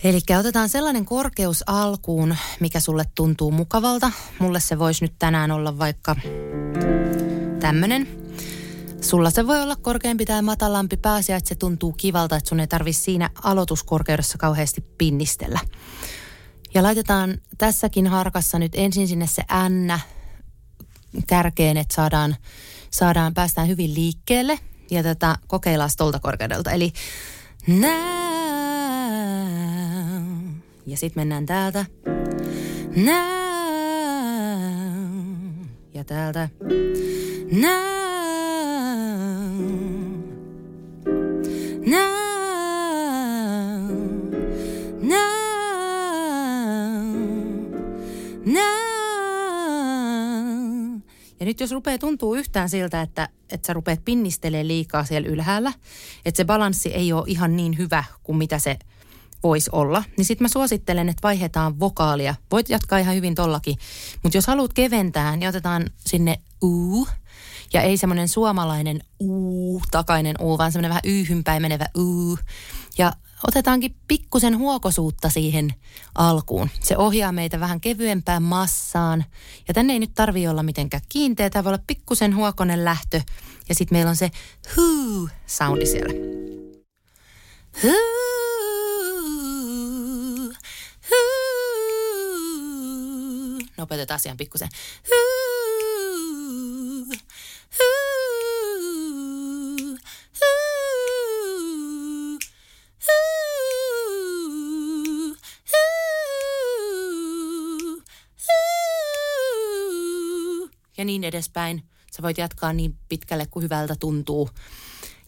[0.04, 4.12] Eli otetaan sellainen korkeus alkuun, mikä sulle tuntuu mukavalta.
[4.40, 6.16] Mulle se voisi nyt tänään olla vaikka
[7.60, 8.21] tämmöinen.
[9.02, 12.68] Sulla se voi olla korkeampi tai matalampi pääsiä, että se tuntuu kivalta, että sun ei
[12.68, 15.60] tarvi siinä aloituskorkeudessa kauheasti pinnistellä.
[16.74, 20.00] Ja laitetaan tässäkin harkassa nyt ensin sinne se N
[21.28, 22.36] kärkeen, että saadaan,
[22.92, 24.60] saadaan päästään hyvin liikkeelle.
[24.92, 26.72] Ja tätä kokeillaan tuolta korkeudelta.
[26.72, 26.94] Eli
[27.68, 27.82] now.
[30.86, 31.86] Ja sitten mennään täältä.
[32.96, 33.32] Now.
[35.94, 36.50] Ja täältä.
[37.52, 38.01] Now.
[51.42, 55.74] Ja nyt jos rupeaa tuntuu yhtään siltä, että, että sä rupeat pinnistelee liikaa siellä ylhäällä,
[56.26, 58.80] että se balanssi ei ole ihan niin hyvä kuin mitä se
[59.44, 62.36] voisi olla, niin sitten mä suosittelen, että vaihdetaan vokaalia.
[62.52, 63.76] Voit jatkaa ihan hyvin tollakin,
[64.24, 67.08] mutta jos haluat keventää, niin otetaan sinne uu,
[67.74, 72.38] ja ei semmoinen suomalainen uu, takainen uu, vaan semmoinen vähän yyhympäin menevä uu.
[72.98, 73.14] Ja
[73.48, 75.74] otetaankin pikkusen huokosuutta siihen
[76.16, 76.70] alkuun.
[76.80, 79.26] Se ohjaa meitä vähän kevyempään massaan.
[79.68, 81.50] Ja tänne ei nyt tarvi olla mitenkään kiinteä.
[81.50, 83.22] Tämä voi olla pikkusen huokonen lähtö.
[83.70, 84.32] Ja sitten meillä on se
[84.76, 86.14] huu soundi siellä.
[87.84, 87.94] Huu,
[91.12, 91.62] huu.
[93.78, 94.70] Nopeutetaan asian pikkusen.
[95.10, 95.31] Huu,
[111.36, 111.84] edespäin.
[112.12, 114.50] Sä voit jatkaa niin pitkälle kuin hyvältä tuntuu.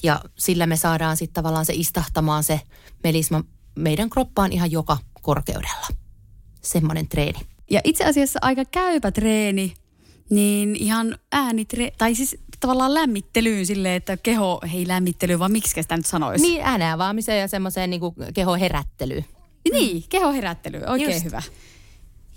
[0.04, 2.62] Ja sillä me saadaan sitten tavallaan se istahtamaan se
[3.04, 3.44] melisma
[3.76, 5.88] meidän kroppaan ihan joka korkeudella.
[6.62, 7.40] Semmoinen treeni.
[7.72, 9.74] Ja itse asiassa aika käypä treeni
[10.30, 11.66] niin ihan ääni,
[11.98, 16.46] tai siis tavallaan lämmittelyyn silleen, että keho, hei lämmittely, vaan miksi sitä nyt sanoisi?
[16.46, 18.02] Niin, ääneen avaamiseen ja semmoiseen niin
[18.34, 19.26] keho herättelyyn.
[19.72, 21.26] Niin, keho herättely, oikein Just.
[21.26, 21.42] hyvä.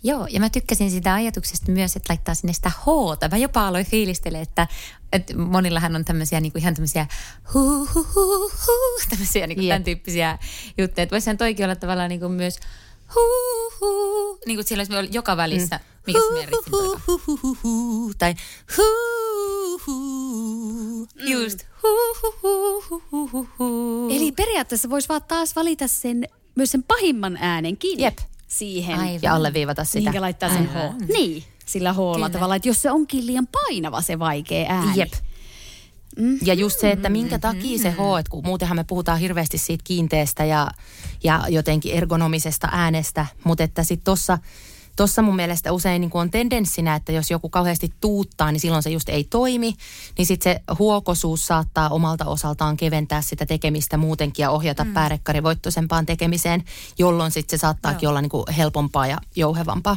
[0.07, 3.29] Joo, ja mä tykkäsin sitä ajatuksesta myös, että laittaa sinne sitä hoota.
[3.29, 4.69] Mä jopa aloin fiilistellä, että,
[5.13, 7.07] että monillahan on tämmöisiä niin kuin ihan tämmöisiä
[7.55, 8.73] hu hu hu hu,
[9.11, 10.39] tämmöisiä niin kuin tämän tyyppisiä
[10.79, 11.03] juttuja.
[11.03, 12.59] Että voisihan toikin olla tavallaan niin kuin myös
[13.15, 13.21] hu
[13.81, 15.77] hu, niin kuin siellä olisi joka välissä.
[15.77, 15.83] Mm.
[16.07, 16.47] Mikä se
[18.19, 18.35] tai
[18.77, 21.89] hu, hu, just hu,
[22.23, 24.09] hu, hu, hu, hu, hu.
[24.11, 28.01] Eli periaatteessa voisi vaan taas valita sen, myös sen pahimman äänenkin.
[28.01, 28.99] Jep siihen.
[28.99, 29.23] Aivan.
[29.23, 29.99] Ja alleviivata sitä.
[29.99, 31.09] Mihinkä laittaa sen H.
[31.09, 34.93] Niin, sillä Hlla tavalla, että jos se onkin liian painava se vaikea ääni.
[35.01, 35.13] Jep.
[36.19, 36.39] Mm.
[36.43, 39.85] Ja just se, että minkä takia se H, että kun muutenhan me puhutaan hirveästi siitä
[39.87, 40.71] kiinteästä ja,
[41.25, 44.39] ja jotenkin ergonomisesta äänestä, mutta että sitten tuossa
[44.97, 48.91] Tuossa mun mielestä usein niin on tendenssinä, että jos joku kauheasti tuuttaa, niin silloin se
[48.91, 49.75] just ei toimi.
[50.19, 54.95] Niin sitten se huokosuus saattaa omalta osaltaan keventää sitä tekemistä muutenkin ja ohjata mm.
[54.95, 56.65] päärekkarivoittoisempaan tekemiseen,
[56.99, 58.11] jolloin sitten se saattaakin Joo.
[58.11, 59.97] olla niin helpompaa ja jouhevampaa.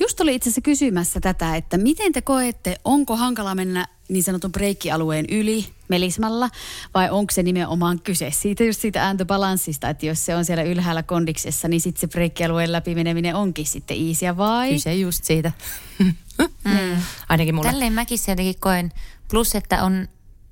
[0.00, 4.52] Just oli itse asiassa kysymässä tätä, että miten te koette, onko hankala mennä niin sanotun
[4.52, 6.50] breikkialueen yli melismalla,
[6.94, 11.02] vai onko se nimenomaan kyse siitä just siitä ääntöbalanssista, että jos se on siellä ylhäällä
[11.02, 14.70] kondiksessa, niin sitten se breikkialueen läpi meneminen onkin sitten iisiä vai?
[14.72, 15.52] Kyse just siitä.
[16.64, 17.02] mm.
[17.28, 17.70] Ainakin mulle.
[17.70, 18.92] Tälleen mäkin jotenkin koen,
[19.30, 20.08] plus että on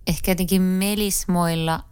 [0.07, 1.85] ehkä jotenkin melismoilla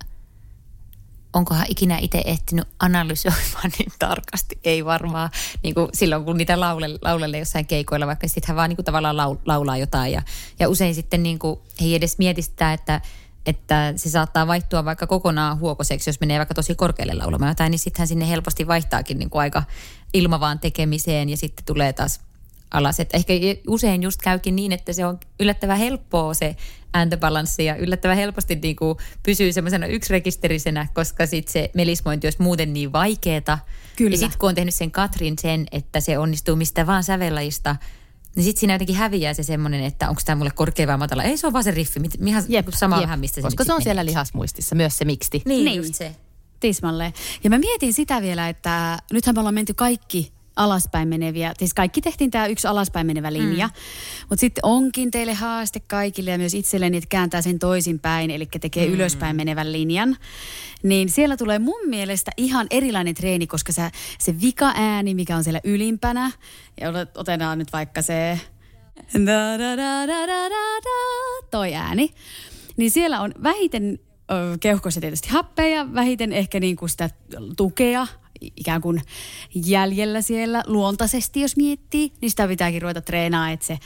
[1.33, 4.59] onkohan ikinä itse ehtinyt analysoimaan niin tarkasti?
[4.65, 5.31] Ei varmaan.
[5.63, 8.85] Niin kuin silloin, kun niitä laulelle, laulelle jossain keikoilla, vaikka sitten hän vaan niin kuin
[8.85, 10.13] tavallaan laul, laulaa jotain.
[10.13, 10.23] Ja,
[10.59, 13.01] ja usein sitten niin kuin, ei edes mieti sitä, että,
[13.47, 17.79] että se saattaa vaihtua vaikka kokonaan huokoseksi, jos menee vaikka tosi korkealle laulamaan jotain, niin
[17.79, 19.63] sittenhän sinne helposti vaihtaakin niin kuin aika
[20.15, 22.21] ilmavaan tekemiseen ja sitten tulee taas
[22.71, 23.01] alas.
[23.01, 23.33] Ehkä
[23.67, 26.57] usein just käykin niin, että se on yllättävän helppoa se
[26.95, 32.73] ääntöbalanssi ja yllättävän helposti niin kuin pysyy semmoisena yksirekisterisenä, koska sitten se melismointi olisi muuten
[32.73, 33.59] niin vaikeeta.
[33.97, 34.15] Kyllä.
[34.15, 37.77] Ja sitten kun on tehnyt sen Katrin sen, että se onnistuu mistä vaan sävellajista,
[38.37, 41.23] niin sitten siinä jotenkin häviää se semmoinen, että onko tämä mulle korkea vai matala.
[41.23, 43.03] Ei se on vaan se riffi, ihan jep, sama jep.
[43.03, 45.43] vähän, mistä se Koska se on siellä lihasmuistissa, myös se miksti.
[45.45, 45.77] Niin, niin.
[45.77, 46.17] just se.
[46.61, 47.13] Tismalleen.
[47.45, 52.01] Ja mä mietin sitä vielä, että nythän me ollaan menty kaikki alaspäin meneviä, siis kaikki
[52.01, 53.73] tehtiin tämä yksi alaspäin menevä linja, mm.
[54.29, 58.87] mutta sitten onkin teille haaste kaikille ja myös itselleni, että kääntää sen toisinpäin, eli tekee
[58.87, 58.95] mm.
[58.95, 60.17] ylöspäin menevän linjan.
[60.83, 65.61] Niin siellä tulee mun mielestä ihan erilainen treeni, koska sä, se vika-ääni, mikä on siellä
[65.65, 66.31] ylimpänä,
[66.81, 68.41] ja otetaan nyt vaikka se
[69.15, 72.15] da, da, da, da, da, da, toi ääni,
[72.77, 73.99] niin siellä on vähiten
[74.61, 77.11] keuhkossa tietysti happeja, vähiten ehkä niin kuin sitä
[77.57, 78.07] tukea,
[78.41, 79.03] ikään kuin
[79.55, 83.79] jäljellä siellä luontaisesti, jos miettii, niin sitä pitääkin ruveta treenaa, että se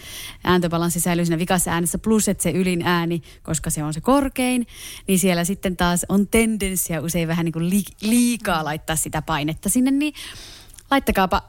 [0.44, 4.66] ääntöbalanssi säilyy siinä vikassa äänessä, plus että se ylin ääni, koska se on se korkein,
[5.08, 7.70] niin siellä sitten taas on tendenssiä usein vähän niin kuin
[8.02, 10.14] liikaa laittaa sitä painetta sinne, niin
[10.90, 11.42] laittakaapa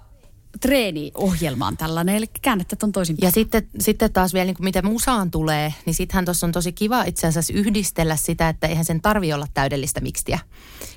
[0.61, 3.17] treeniohjelmaan tällainen, eli käännettä on toisin.
[3.21, 6.71] Ja sitten, sitten taas vielä, niin kuin miten musaan tulee, niin sittenhän tuossa on tosi
[6.71, 10.39] kiva itse asiassa yhdistellä sitä, että eihän sen tarvi olla täydellistä mikstiä.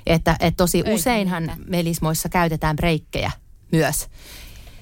[0.06, 1.64] Että, että tosi Ei, useinhan niin.
[1.68, 3.30] melismoissa käytetään breikkejä
[3.72, 4.08] myös.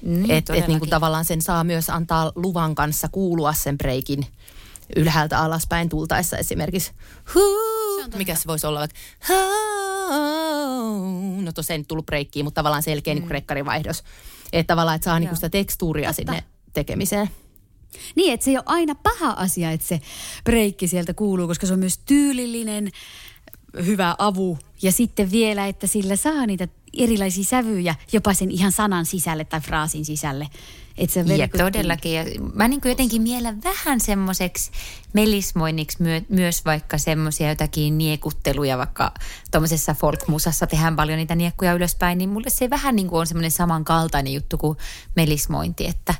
[0.01, 4.25] Niin, että et niin kuin tavallaan sen saa myös antaa luvan kanssa kuulua sen breikin
[4.95, 6.91] ylhäältä alaspäin tultaessa esimerkiksi.
[7.35, 8.95] Huu, se mikä se voisi olla vaikka
[11.41, 13.19] no tuossa ei nyt tullut breikkiin, mutta tavallaan selkeä mm.
[13.19, 14.03] niin rekkarivaihdos.
[14.55, 16.33] Että tavallaan, että saa niinku sitä tekstuuria Totta.
[16.33, 17.29] sinne tekemiseen.
[18.15, 20.01] Niin, että se ei ole aina paha asia, että se
[20.43, 22.91] breikki sieltä kuuluu, koska se on myös tyylillinen,
[23.85, 24.57] hyvä avu.
[24.81, 29.61] Ja sitten vielä, että sillä saa niitä erilaisia sävyjä jopa sen ihan sanan sisälle tai
[29.61, 30.47] fraasin sisälle.
[30.97, 32.13] Et se ja todellakin.
[32.13, 34.71] Ja mä niin jotenkin mielen vähän semmoiseksi
[35.13, 39.11] melismoinniksi myö, myös vaikka semmoisia jotakin niekutteluja, vaikka
[39.51, 43.51] tuommoisessa folkmusassa tehdään paljon niitä niekkuja ylöspäin, niin mulle se vähän niin kuin on semmoinen
[43.51, 44.77] samankaltainen juttu kuin
[45.15, 46.13] melismointi, että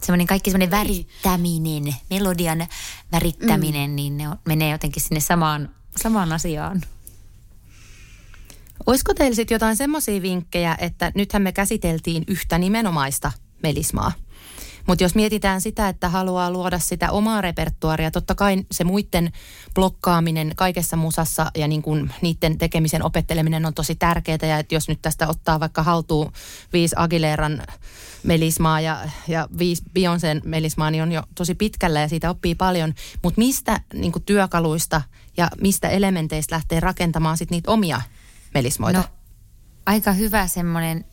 [0.00, 0.88] semmoinen kaikki semmoinen niin.
[0.88, 2.66] värittäminen, melodian
[3.12, 3.96] värittäminen, mm.
[3.96, 6.82] niin ne on, menee jotenkin sinne samaan, samaan asiaan.
[8.86, 14.12] Olisiko teillä sitten jotain semmoisia vinkkejä, että nythän me käsiteltiin yhtä nimenomaista melismaa.
[14.86, 19.32] Mutta jos mietitään sitä, että haluaa luoda sitä omaa repertuaria, totta kai se muiden
[19.74, 24.38] blokkaaminen kaikessa musassa ja niin kun niiden tekemisen opetteleminen on tosi tärkeää.
[24.42, 26.32] Ja että jos nyt tästä ottaa vaikka haltuun
[26.72, 27.62] viisi Aguileran
[28.22, 32.94] melismaa ja, ja viisi Beyoncén melismaa, niin on jo tosi pitkällä ja siitä oppii paljon.
[33.22, 35.02] Mutta mistä niin työkaluista
[35.36, 38.00] ja mistä elementeistä lähtee rakentamaan sit niitä omia
[38.54, 38.98] melismoita?
[38.98, 39.04] No,
[39.86, 41.04] aika hyvä semmoinen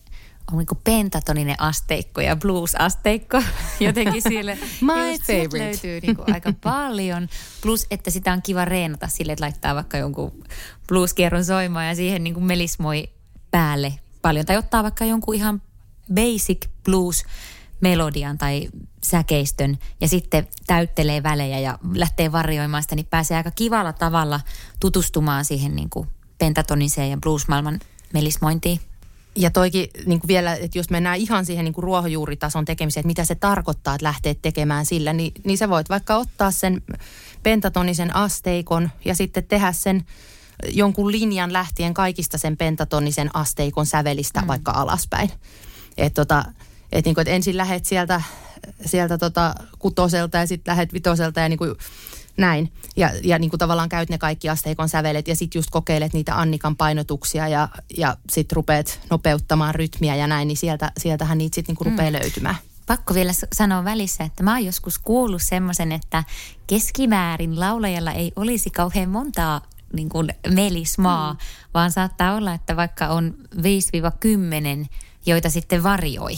[0.51, 3.43] on niin pentatoninen asteikko ja blues-asteikko.
[3.79, 5.57] Jotenkin siellä My favorite.
[5.59, 7.27] löytyy niin kuin aika paljon.
[7.61, 10.43] Plus, että sitä on kiva reenata sille, että laittaa vaikka jonkun
[10.87, 13.09] blueskierron soimaan ja siihen niin kuin melismoi
[13.51, 14.45] päälle paljon.
[14.45, 15.61] Tai ottaa vaikka jonkun ihan
[16.13, 17.23] basic blues
[17.81, 18.69] melodian tai
[19.03, 24.39] säkeistön ja sitten täyttelee välejä ja lähtee varjoimaan sitä, niin pääsee aika kivalla tavalla
[24.79, 26.07] tutustumaan siihen niin kuin
[26.37, 27.79] pentatoniseen ja bluesmaailman
[28.13, 28.79] melismointiin.
[29.37, 33.07] Ja toikin niin kuin vielä, että jos mennään ihan siihen niin kuin ruohonjuuritason tekemiseen, että
[33.07, 36.81] mitä se tarkoittaa, että lähtee tekemään sillä, niin, niin sä voit vaikka ottaa sen
[37.43, 40.05] pentatonisen asteikon ja sitten tehdä sen
[40.69, 44.47] jonkun linjan lähtien kaikista sen pentatonisen asteikon sävelistä mm.
[44.47, 45.31] vaikka alaspäin.
[45.97, 46.45] Että tota,
[46.91, 48.21] et niin kuin, et ensin lähet sieltä,
[48.85, 51.75] sieltä tota kutoselta ja sitten lähet vitoselta ja niin kuin
[52.37, 52.73] näin.
[52.95, 56.39] Ja, ja niin kuin tavallaan käyt ne kaikki asteikon sävelet ja sitten just kokeilet niitä
[56.39, 61.75] Annikan painotuksia ja, ja sitten rupeat nopeuttamaan rytmiä ja näin, niin sieltä, sieltähän niitä sitten
[61.79, 62.17] niin rupeaa mm.
[62.21, 62.55] löytymään.
[62.87, 66.23] Pakko vielä sanoa välissä, että mä oon joskus kuullut semmoisen, että
[66.67, 69.61] keskimäärin laulajalla ei olisi kauhean montaa
[69.93, 71.39] niin kuin melismaa, mm.
[71.73, 73.33] vaan saattaa olla, että vaikka on
[74.83, 74.87] 5-10,
[75.25, 76.35] joita sitten varjoi.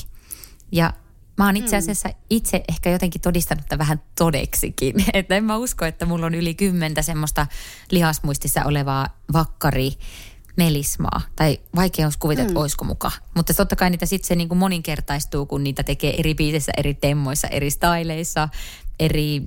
[0.72, 0.94] Ja
[1.39, 4.95] mä oon itse asiassa itse ehkä jotenkin todistanut tämän vähän todeksikin.
[5.13, 7.47] Että en mä usko, että mulla on yli kymmentä semmoista
[7.91, 9.91] lihasmuistissa olevaa vakkari
[10.58, 11.21] melismaa.
[11.36, 13.12] Tai vaikea olisi kuvitella, että olisiko muka.
[13.36, 16.93] Mutta totta kai niitä sitten se niin kuin moninkertaistuu, kun niitä tekee eri biisissä, eri
[16.93, 18.49] temmoissa, eri styleissa,
[18.99, 19.41] eri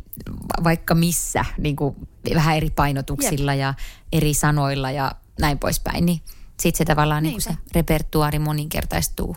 [0.64, 1.96] vaikka missä, niin kuin
[2.34, 3.74] vähän eri painotuksilla ja
[4.12, 6.06] eri sanoilla ja näin poispäin.
[6.06, 6.20] Niin
[6.60, 9.36] sitten se tavallaan niin kuin se repertuaari moninkertaistuu.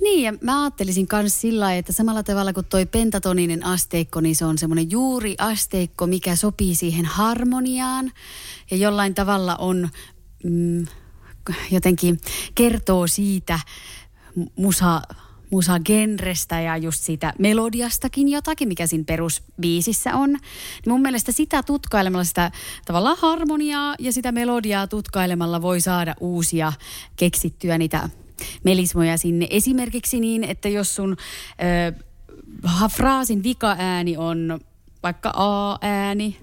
[0.00, 4.44] Niin, ja mä ajattelisin myös sillä että samalla tavalla kuin toi pentatoninen asteikko, niin se
[4.44, 8.12] on semmoinen juuri asteikko, mikä sopii siihen harmoniaan.
[8.70, 9.88] Ja jollain tavalla on
[10.44, 10.86] mm,
[11.70, 12.20] jotenkin
[12.54, 13.60] kertoo siitä
[14.56, 15.02] musa,
[15.50, 20.30] musagenrestä ja just siitä melodiastakin jotakin, mikä siinä perusbiisissä on.
[20.30, 20.40] Niin
[20.88, 22.50] mun mielestä sitä tutkailemalla, sitä
[22.84, 26.72] tavallaan harmoniaa ja sitä melodiaa tutkailemalla voi saada uusia
[27.16, 28.08] keksittyä niitä
[28.64, 29.46] melismoja sinne.
[29.50, 31.16] Esimerkiksi niin, että jos sun
[31.92, 32.04] ö,
[32.90, 34.60] fraasin vika-ääni on
[35.02, 36.36] vaikka A-ääni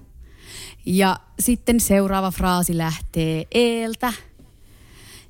[0.86, 4.12] ja sitten seuraava fraasi lähtee eeltä,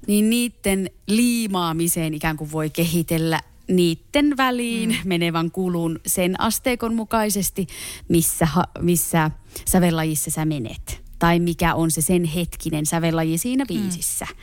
[0.07, 4.96] niin niiden liimaamiseen ikään kuin voi kehitellä niiden väliin mm.
[5.05, 7.66] menevän kulun sen asteikon mukaisesti,
[8.09, 8.48] missä,
[8.81, 9.31] missä
[9.64, 11.02] sävellajissa sä menet.
[11.18, 14.26] Tai mikä on se sen hetkinen sävellaji siinä biisissä.
[14.31, 14.37] Mm.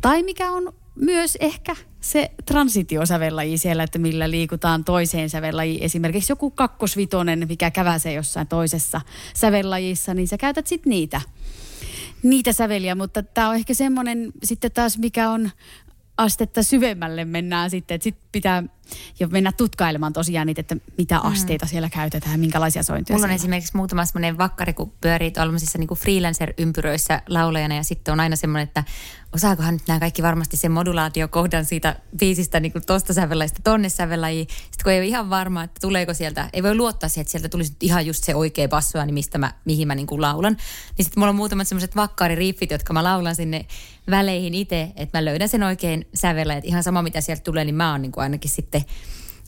[0.00, 5.82] Tai mikä on myös ehkä se transitiosävellaji siellä, että millä liikutaan toiseen sävellajiin.
[5.82, 9.00] Esimerkiksi joku kakkosvitonen, mikä käväsee jossain toisessa
[9.34, 11.20] sävellajissa, niin sä käytät sitten niitä,
[12.22, 12.94] niitä säveliä.
[12.94, 15.50] Mutta tämä on ehkä semmoinen sitten taas, mikä on
[16.16, 18.62] astetta syvemmälle mennään sitten, että sitten pitää
[19.20, 21.68] jo mennä tutkailemaan tosiaan niitä, että mitä asteita mm.
[21.68, 25.88] siellä käytetään, minkälaisia sointuja Mulla on siellä esimerkiksi muutama semmoinen vakkari, kun pyörii tuollaisissa niin
[25.88, 28.84] freelancer-ympyröissä laulajana ja sitten on aina semmoinen, että
[29.34, 34.46] osaakohan nyt nämä kaikki varmasti sen modulaatiokohdan siitä biisistä niin kuin tosta sävellajista tonne sävellajiin.
[34.48, 37.48] Sitten kun ei ole ihan varma, että tuleeko sieltä, ei voi luottaa siihen, että sieltä
[37.48, 40.56] tulisi nyt ihan just se oikea basso, niin mistä mä, mihin mä niin kuin laulan.
[40.98, 43.66] Niin sitten mulla on muutamat semmoiset vakkaririffit, jotka mä laulan sinne
[44.10, 46.64] väleihin itse, että mä löydän sen oikein sävellajat.
[46.64, 48.84] Ihan sama mitä sieltä tulee, niin mä oon niin kuin ainakin sitten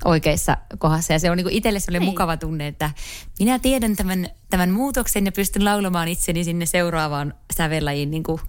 [0.04, 1.12] oikeassa kohdassa.
[1.12, 2.90] Ja se on niin kuin itselle sellainen mukava tunne, että
[3.38, 8.40] minä tiedän tämän, tämän muutoksen ja pystyn laulamaan itseni sinne seuraavaan sävellajiin niin kuin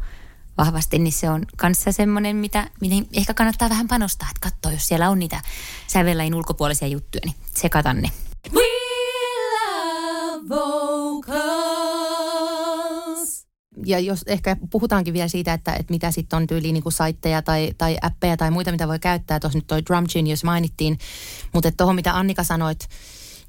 [0.57, 4.87] vahvasti, niin se on kanssa semmoinen, mitä, mihin ehkä kannattaa vähän panostaa, että katsoa, jos
[4.87, 5.41] siellä on niitä
[5.87, 8.11] sävellajin ulkopuolisia juttuja, niin sekata ne.
[8.53, 8.63] We
[9.53, 11.75] love vocals.
[13.85, 17.41] ja jos ehkä puhutaankin vielä siitä, että, että mitä sitten on tyyliin niin kuin saitteja
[17.41, 19.39] tai, tai appeja tai muita, mitä voi käyttää.
[19.39, 20.99] Tuossa nyt toi Drum Genius mainittiin,
[21.53, 22.89] mutta tuohon mitä Annika sanoit,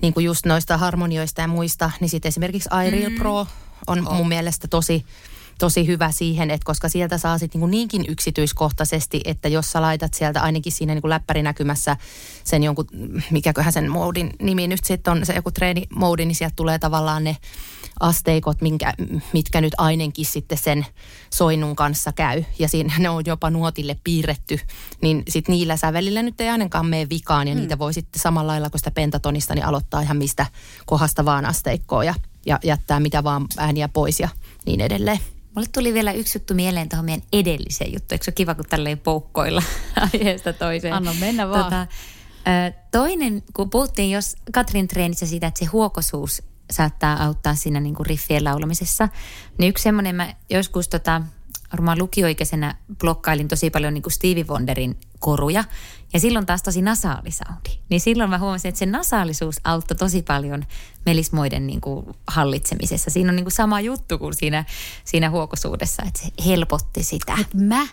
[0.03, 3.17] niin kuin just noista harmonioista ja muista, niin sitten esimerkiksi iReal mm.
[3.17, 3.47] Pro
[3.87, 4.17] on oh.
[4.17, 5.05] mun mielestä tosi,
[5.59, 10.15] tosi hyvä siihen, että koska sieltä saa sitten niin niinkin yksityiskohtaisesti, että jos sä laitat
[10.15, 11.97] sieltä ainakin siinä niin kuin läppärinäkymässä
[12.45, 12.87] sen jonkun,
[13.31, 17.37] mikäköhän sen moodin nimi nyt sitten on, se joku treenimoodi, niin sieltä tulee tavallaan ne
[18.01, 18.95] asteikot, minkä,
[19.33, 20.87] mitkä nyt ainenkin sitten sen
[21.35, 22.45] soinnun kanssa käy.
[22.59, 24.59] Ja siinä ne on jopa nuotille piirretty,
[25.03, 27.49] niin sitten niillä sävelillä nyt ei ainakaan mene vikaan.
[27.49, 27.61] Ja mm.
[27.61, 30.47] niitä voi sitten samalla lailla kuin sitä pentatonista, niin aloittaa ihan mistä
[30.87, 32.15] kohdasta vaan asteikkoa ja,
[32.47, 34.29] ja jättää mitä vaan ääniä pois ja
[34.67, 35.19] niin edelleen.
[35.57, 38.15] Mulle tuli vielä yksi juttu mieleen tuohon meidän edelliseen juttuun.
[38.15, 39.63] Eikö se ole kiva, kun tälleen poukkoilla
[40.13, 40.95] aiheesta toiseen?
[40.95, 41.65] Anna mennä vaan.
[41.65, 41.87] Tota,
[42.91, 48.07] toinen, kun puhuttiin jos Katrin treenissä siitä, että se huokosuus saattaa auttaa siinä niin kuin
[48.07, 49.09] riffien laulamisessa,
[49.59, 51.23] niin yksi semmoinen, mä joskus tota,
[51.73, 55.65] varmaan lukioikäisenä blokkailin tosi paljon niin kuin Stevie Wonderin koruja.
[56.13, 57.71] Ja silloin taas tosi nasaalisaundi.
[57.89, 60.65] Niin silloin mä huomasin, että se nasaalisuus auttoi tosi paljon
[61.07, 63.11] melismoiden niin kuin hallitsemisessa.
[63.11, 64.65] Siinä on niin kuin sama juttu kuin siinä,
[65.05, 67.37] siinä huokosuudessa, että se helpotti sitä.
[67.41, 67.87] Et mä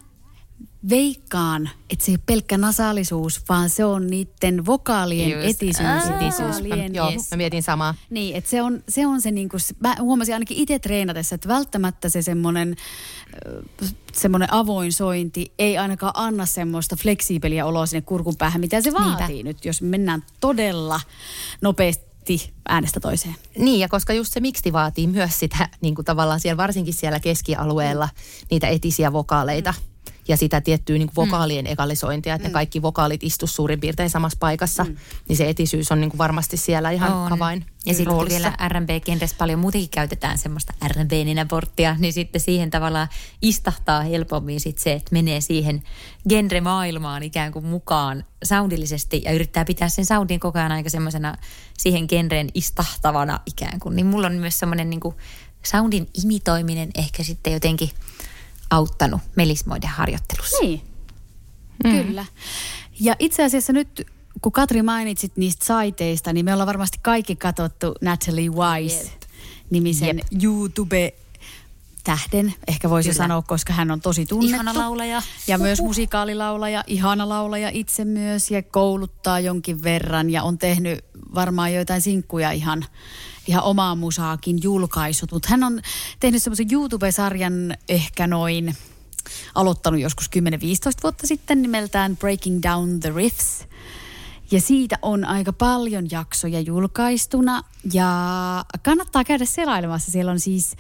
[0.90, 5.46] veikkaan, että se ei ole pelkkä nasaalisuus, vaan se on niiden vokaalien Just.
[5.46, 5.88] etisyys.
[5.88, 5.96] Aa.
[5.96, 7.32] Vokaalien, Mä, joo, yes.
[7.32, 7.96] mä mietin samaa.
[8.10, 11.48] Niin, että se on se, on se niin kuin, mä huomasin ainakin itse treenatessa, että
[11.50, 12.76] välttämättä se semmoinen
[14.14, 19.28] semmoinen avoin sointi ei ainakaan anna semmoista fleksiibeliä oloa sinne kurkun päähän, mitä se vaatii
[19.28, 19.50] Niinpä.
[19.50, 21.00] nyt, jos mennään todella
[21.62, 23.36] nopeasti äänestä toiseen.
[23.58, 27.20] Niin, ja koska just se miksi vaatii myös sitä niin kuin tavallaan siellä, varsinkin siellä
[27.20, 28.10] keskialueella,
[28.52, 29.74] niitä etisiä vokaaleita.
[30.28, 34.38] Ja sitä tiettyä niin kuin vokaalien egalisointia, että ne kaikki vokaalit istu suurin piirtein samassa
[34.40, 34.86] paikassa.
[35.30, 37.34] Niin se etisyys on niin kuin varmasti siellä ihan On.
[37.34, 43.08] avain Ja sitten vielä R&B-kentässä paljon muutenkin käytetään semmoista R&B-nenäporttia, niin sitten siihen tavallaan
[43.42, 45.84] istahtaa helpommin sit se, että menee siihen
[46.30, 51.36] genre-maailmaan ikään kuin mukaan soundillisesti ja yrittää pitää sen soundin koko ajan aika semmoisena
[51.78, 53.96] siihen genreen istahtavana ikään kuin.
[53.96, 55.02] Niin mulla on myös semmoinen niin
[55.66, 57.90] soundin imitoiminen ehkä sitten jotenkin
[58.74, 60.58] auttanut melismoiden harjoittelussa.
[60.62, 60.82] Niin,
[61.84, 61.92] mm.
[61.92, 62.26] kyllä.
[63.00, 64.08] Ja itse asiassa nyt,
[64.42, 71.14] kun Katri mainitsit niistä saiteista, niin me ollaan varmasti kaikki katsottu Natalie Wise-nimisen YouTube
[72.04, 73.24] tähden, ehkä voisi Kyllä.
[73.24, 74.56] sanoa, koska hän on tosi tunnettu.
[74.56, 75.22] Ihana laulaja.
[75.48, 81.06] Ja myös musikaalilaulaja, ihana laulaja itse myös ja kouluttaa jonkin verran ja on tehnyt
[81.36, 82.86] varmaan joitain sinkkuja ihan,
[83.48, 85.32] ihan omaa musaakin julkaisut.
[85.32, 85.82] Mutta hän on
[86.20, 88.76] tehnyt semmoisen YouTube-sarjan ehkä noin,
[89.56, 90.40] aloittanut joskus 10-15
[91.04, 93.66] vuotta sitten nimeltään Breaking Down the Riffs.
[94.52, 97.64] Ja siitä on aika paljon jaksoja julkaistuna
[97.94, 100.12] ja kannattaa käydä selailemassa.
[100.12, 100.76] Siellä on siis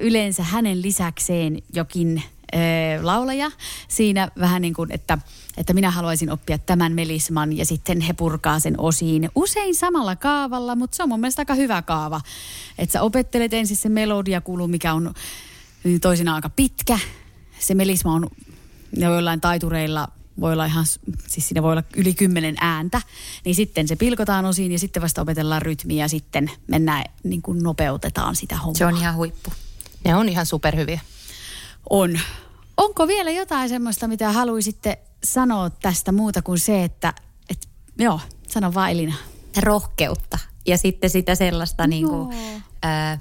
[0.00, 2.22] yleensä hänen lisäkseen jokin
[3.02, 3.50] laulaja
[3.88, 5.18] siinä vähän niin kuin, että,
[5.56, 9.30] että minä haluaisin oppia tämän melisman ja sitten he purkaa sen osiin.
[9.34, 12.20] Usein samalla kaavalla, mutta se on mun mielestä aika hyvä kaava.
[12.78, 15.14] Että sä opettelet ensin se melodiakulu, mikä on
[16.00, 16.98] toisinaan aika pitkä.
[17.58, 18.30] Se melisma on
[18.92, 20.08] joillain taitureilla
[20.40, 20.86] voi olla ihan,
[21.26, 23.02] siis siinä voi olla yli kymmenen ääntä,
[23.44, 27.62] niin sitten se pilkotaan osiin ja sitten vasta opetellaan rytmiä ja sitten mennään, niin kuin
[27.62, 28.74] nopeutetaan sitä hommaa.
[28.74, 29.52] Se on ihan huippu.
[30.04, 31.00] Ne on ihan superhyviä.
[31.90, 32.20] On.
[32.76, 37.14] Onko vielä jotain semmoista, mitä haluaisitte sanoa tästä muuta kuin se, että,
[37.50, 37.68] että
[37.98, 39.14] joo, sano vaan Elina.
[39.56, 42.36] rohkeutta ja sitten sitä sellaista niin kuin,
[42.82, 43.18] ää,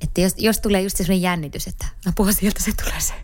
[0.00, 3.14] että jos, jos tulee just sellainen jännitys, että apua sieltä se tulee se,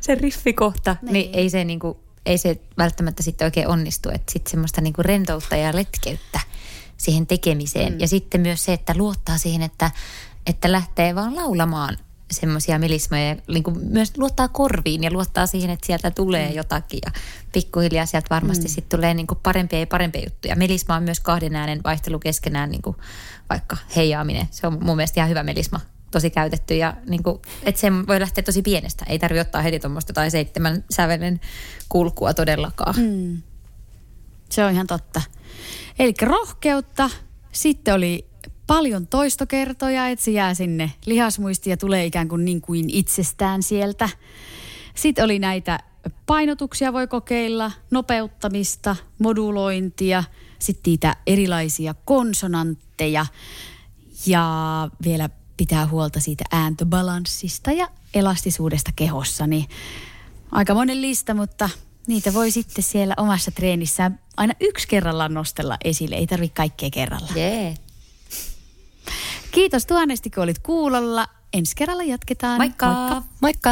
[0.00, 4.08] se riffikohta, niin, niin ei, se, niin kuin, ei se välttämättä sitten oikein onnistu.
[4.08, 6.40] Että sitten semmoista niin kuin rentoutta ja letkeyttä
[6.96, 7.92] siihen tekemiseen.
[7.92, 8.00] Mm.
[8.00, 9.90] Ja sitten myös se, että luottaa siihen, että,
[10.46, 11.98] että lähtee vaan laulamaan
[12.30, 16.54] semmoisia melismoja ja niin kuin myös luottaa korviin ja luottaa siihen, että sieltä tulee mm.
[16.54, 17.12] jotakin ja
[17.52, 18.68] pikkuhiljaa sieltä varmasti mm.
[18.68, 20.56] sitten tulee niin kuin parempia ja parempia juttuja.
[20.56, 22.96] Melisma on myös kahden äänen vaihtelu keskenään, niin kuin
[23.50, 24.48] vaikka heijaaminen.
[24.50, 28.20] Se on mun mielestä ihan hyvä melisma, tosi käytetty ja niin kuin, että se voi
[28.20, 29.04] lähteä tosi pienestä.
[29.08, 31.40] Ei tarvitse ottaa heti tuommoista tai seitsemän sävelen
[31.88, 32.94] kulkua todellakaan.
[32.96, 33.42] Mm.
[34.50, 35.22] Se on ihan totta.
[35.98, 37.10] Eli rohkeutta,
[37.52, 38.29] sitten oli
[38.70, 44.08] paljon toistokertoja, että se jää sinne lihasmuistiin ja tulee ikään kuin, niin kuin itsestään sieltä.
[44.94, 45.80] Sitten oli näitä
[46.26, 50.24] painotuksia voi kokeilla, nopeuttamista, modulointia,
[50.58, 53.26] sitten niitä erilaisia konsonantteja
[54.26, 54.44] ja
[55.04, 59.46] vielä pitää huolta siitä ääntöbalanssista ja elastisuudesta kehossa.
[59.46, 59.68] Niin
[60.52, 61.70] aika monen lista, mutta
[62.06, 66.16] niitä voi sitten siellä omassa treenissään aina yksi kerrallaan nostella esille.
[66.16, 67.28] Ei tarvitse kaikkea kerralla.
[67.34, 67.74] Jee.
[69.50, 71.26] Kiitos tuhannesti, kun olit kuulolla.
[71.52, 72.56] Ensi kerralla jatketaan.
[72.56, 72.86] Moikka!
[72.86, 73.22] Moikka!
[73.40, 73.70] Moikka!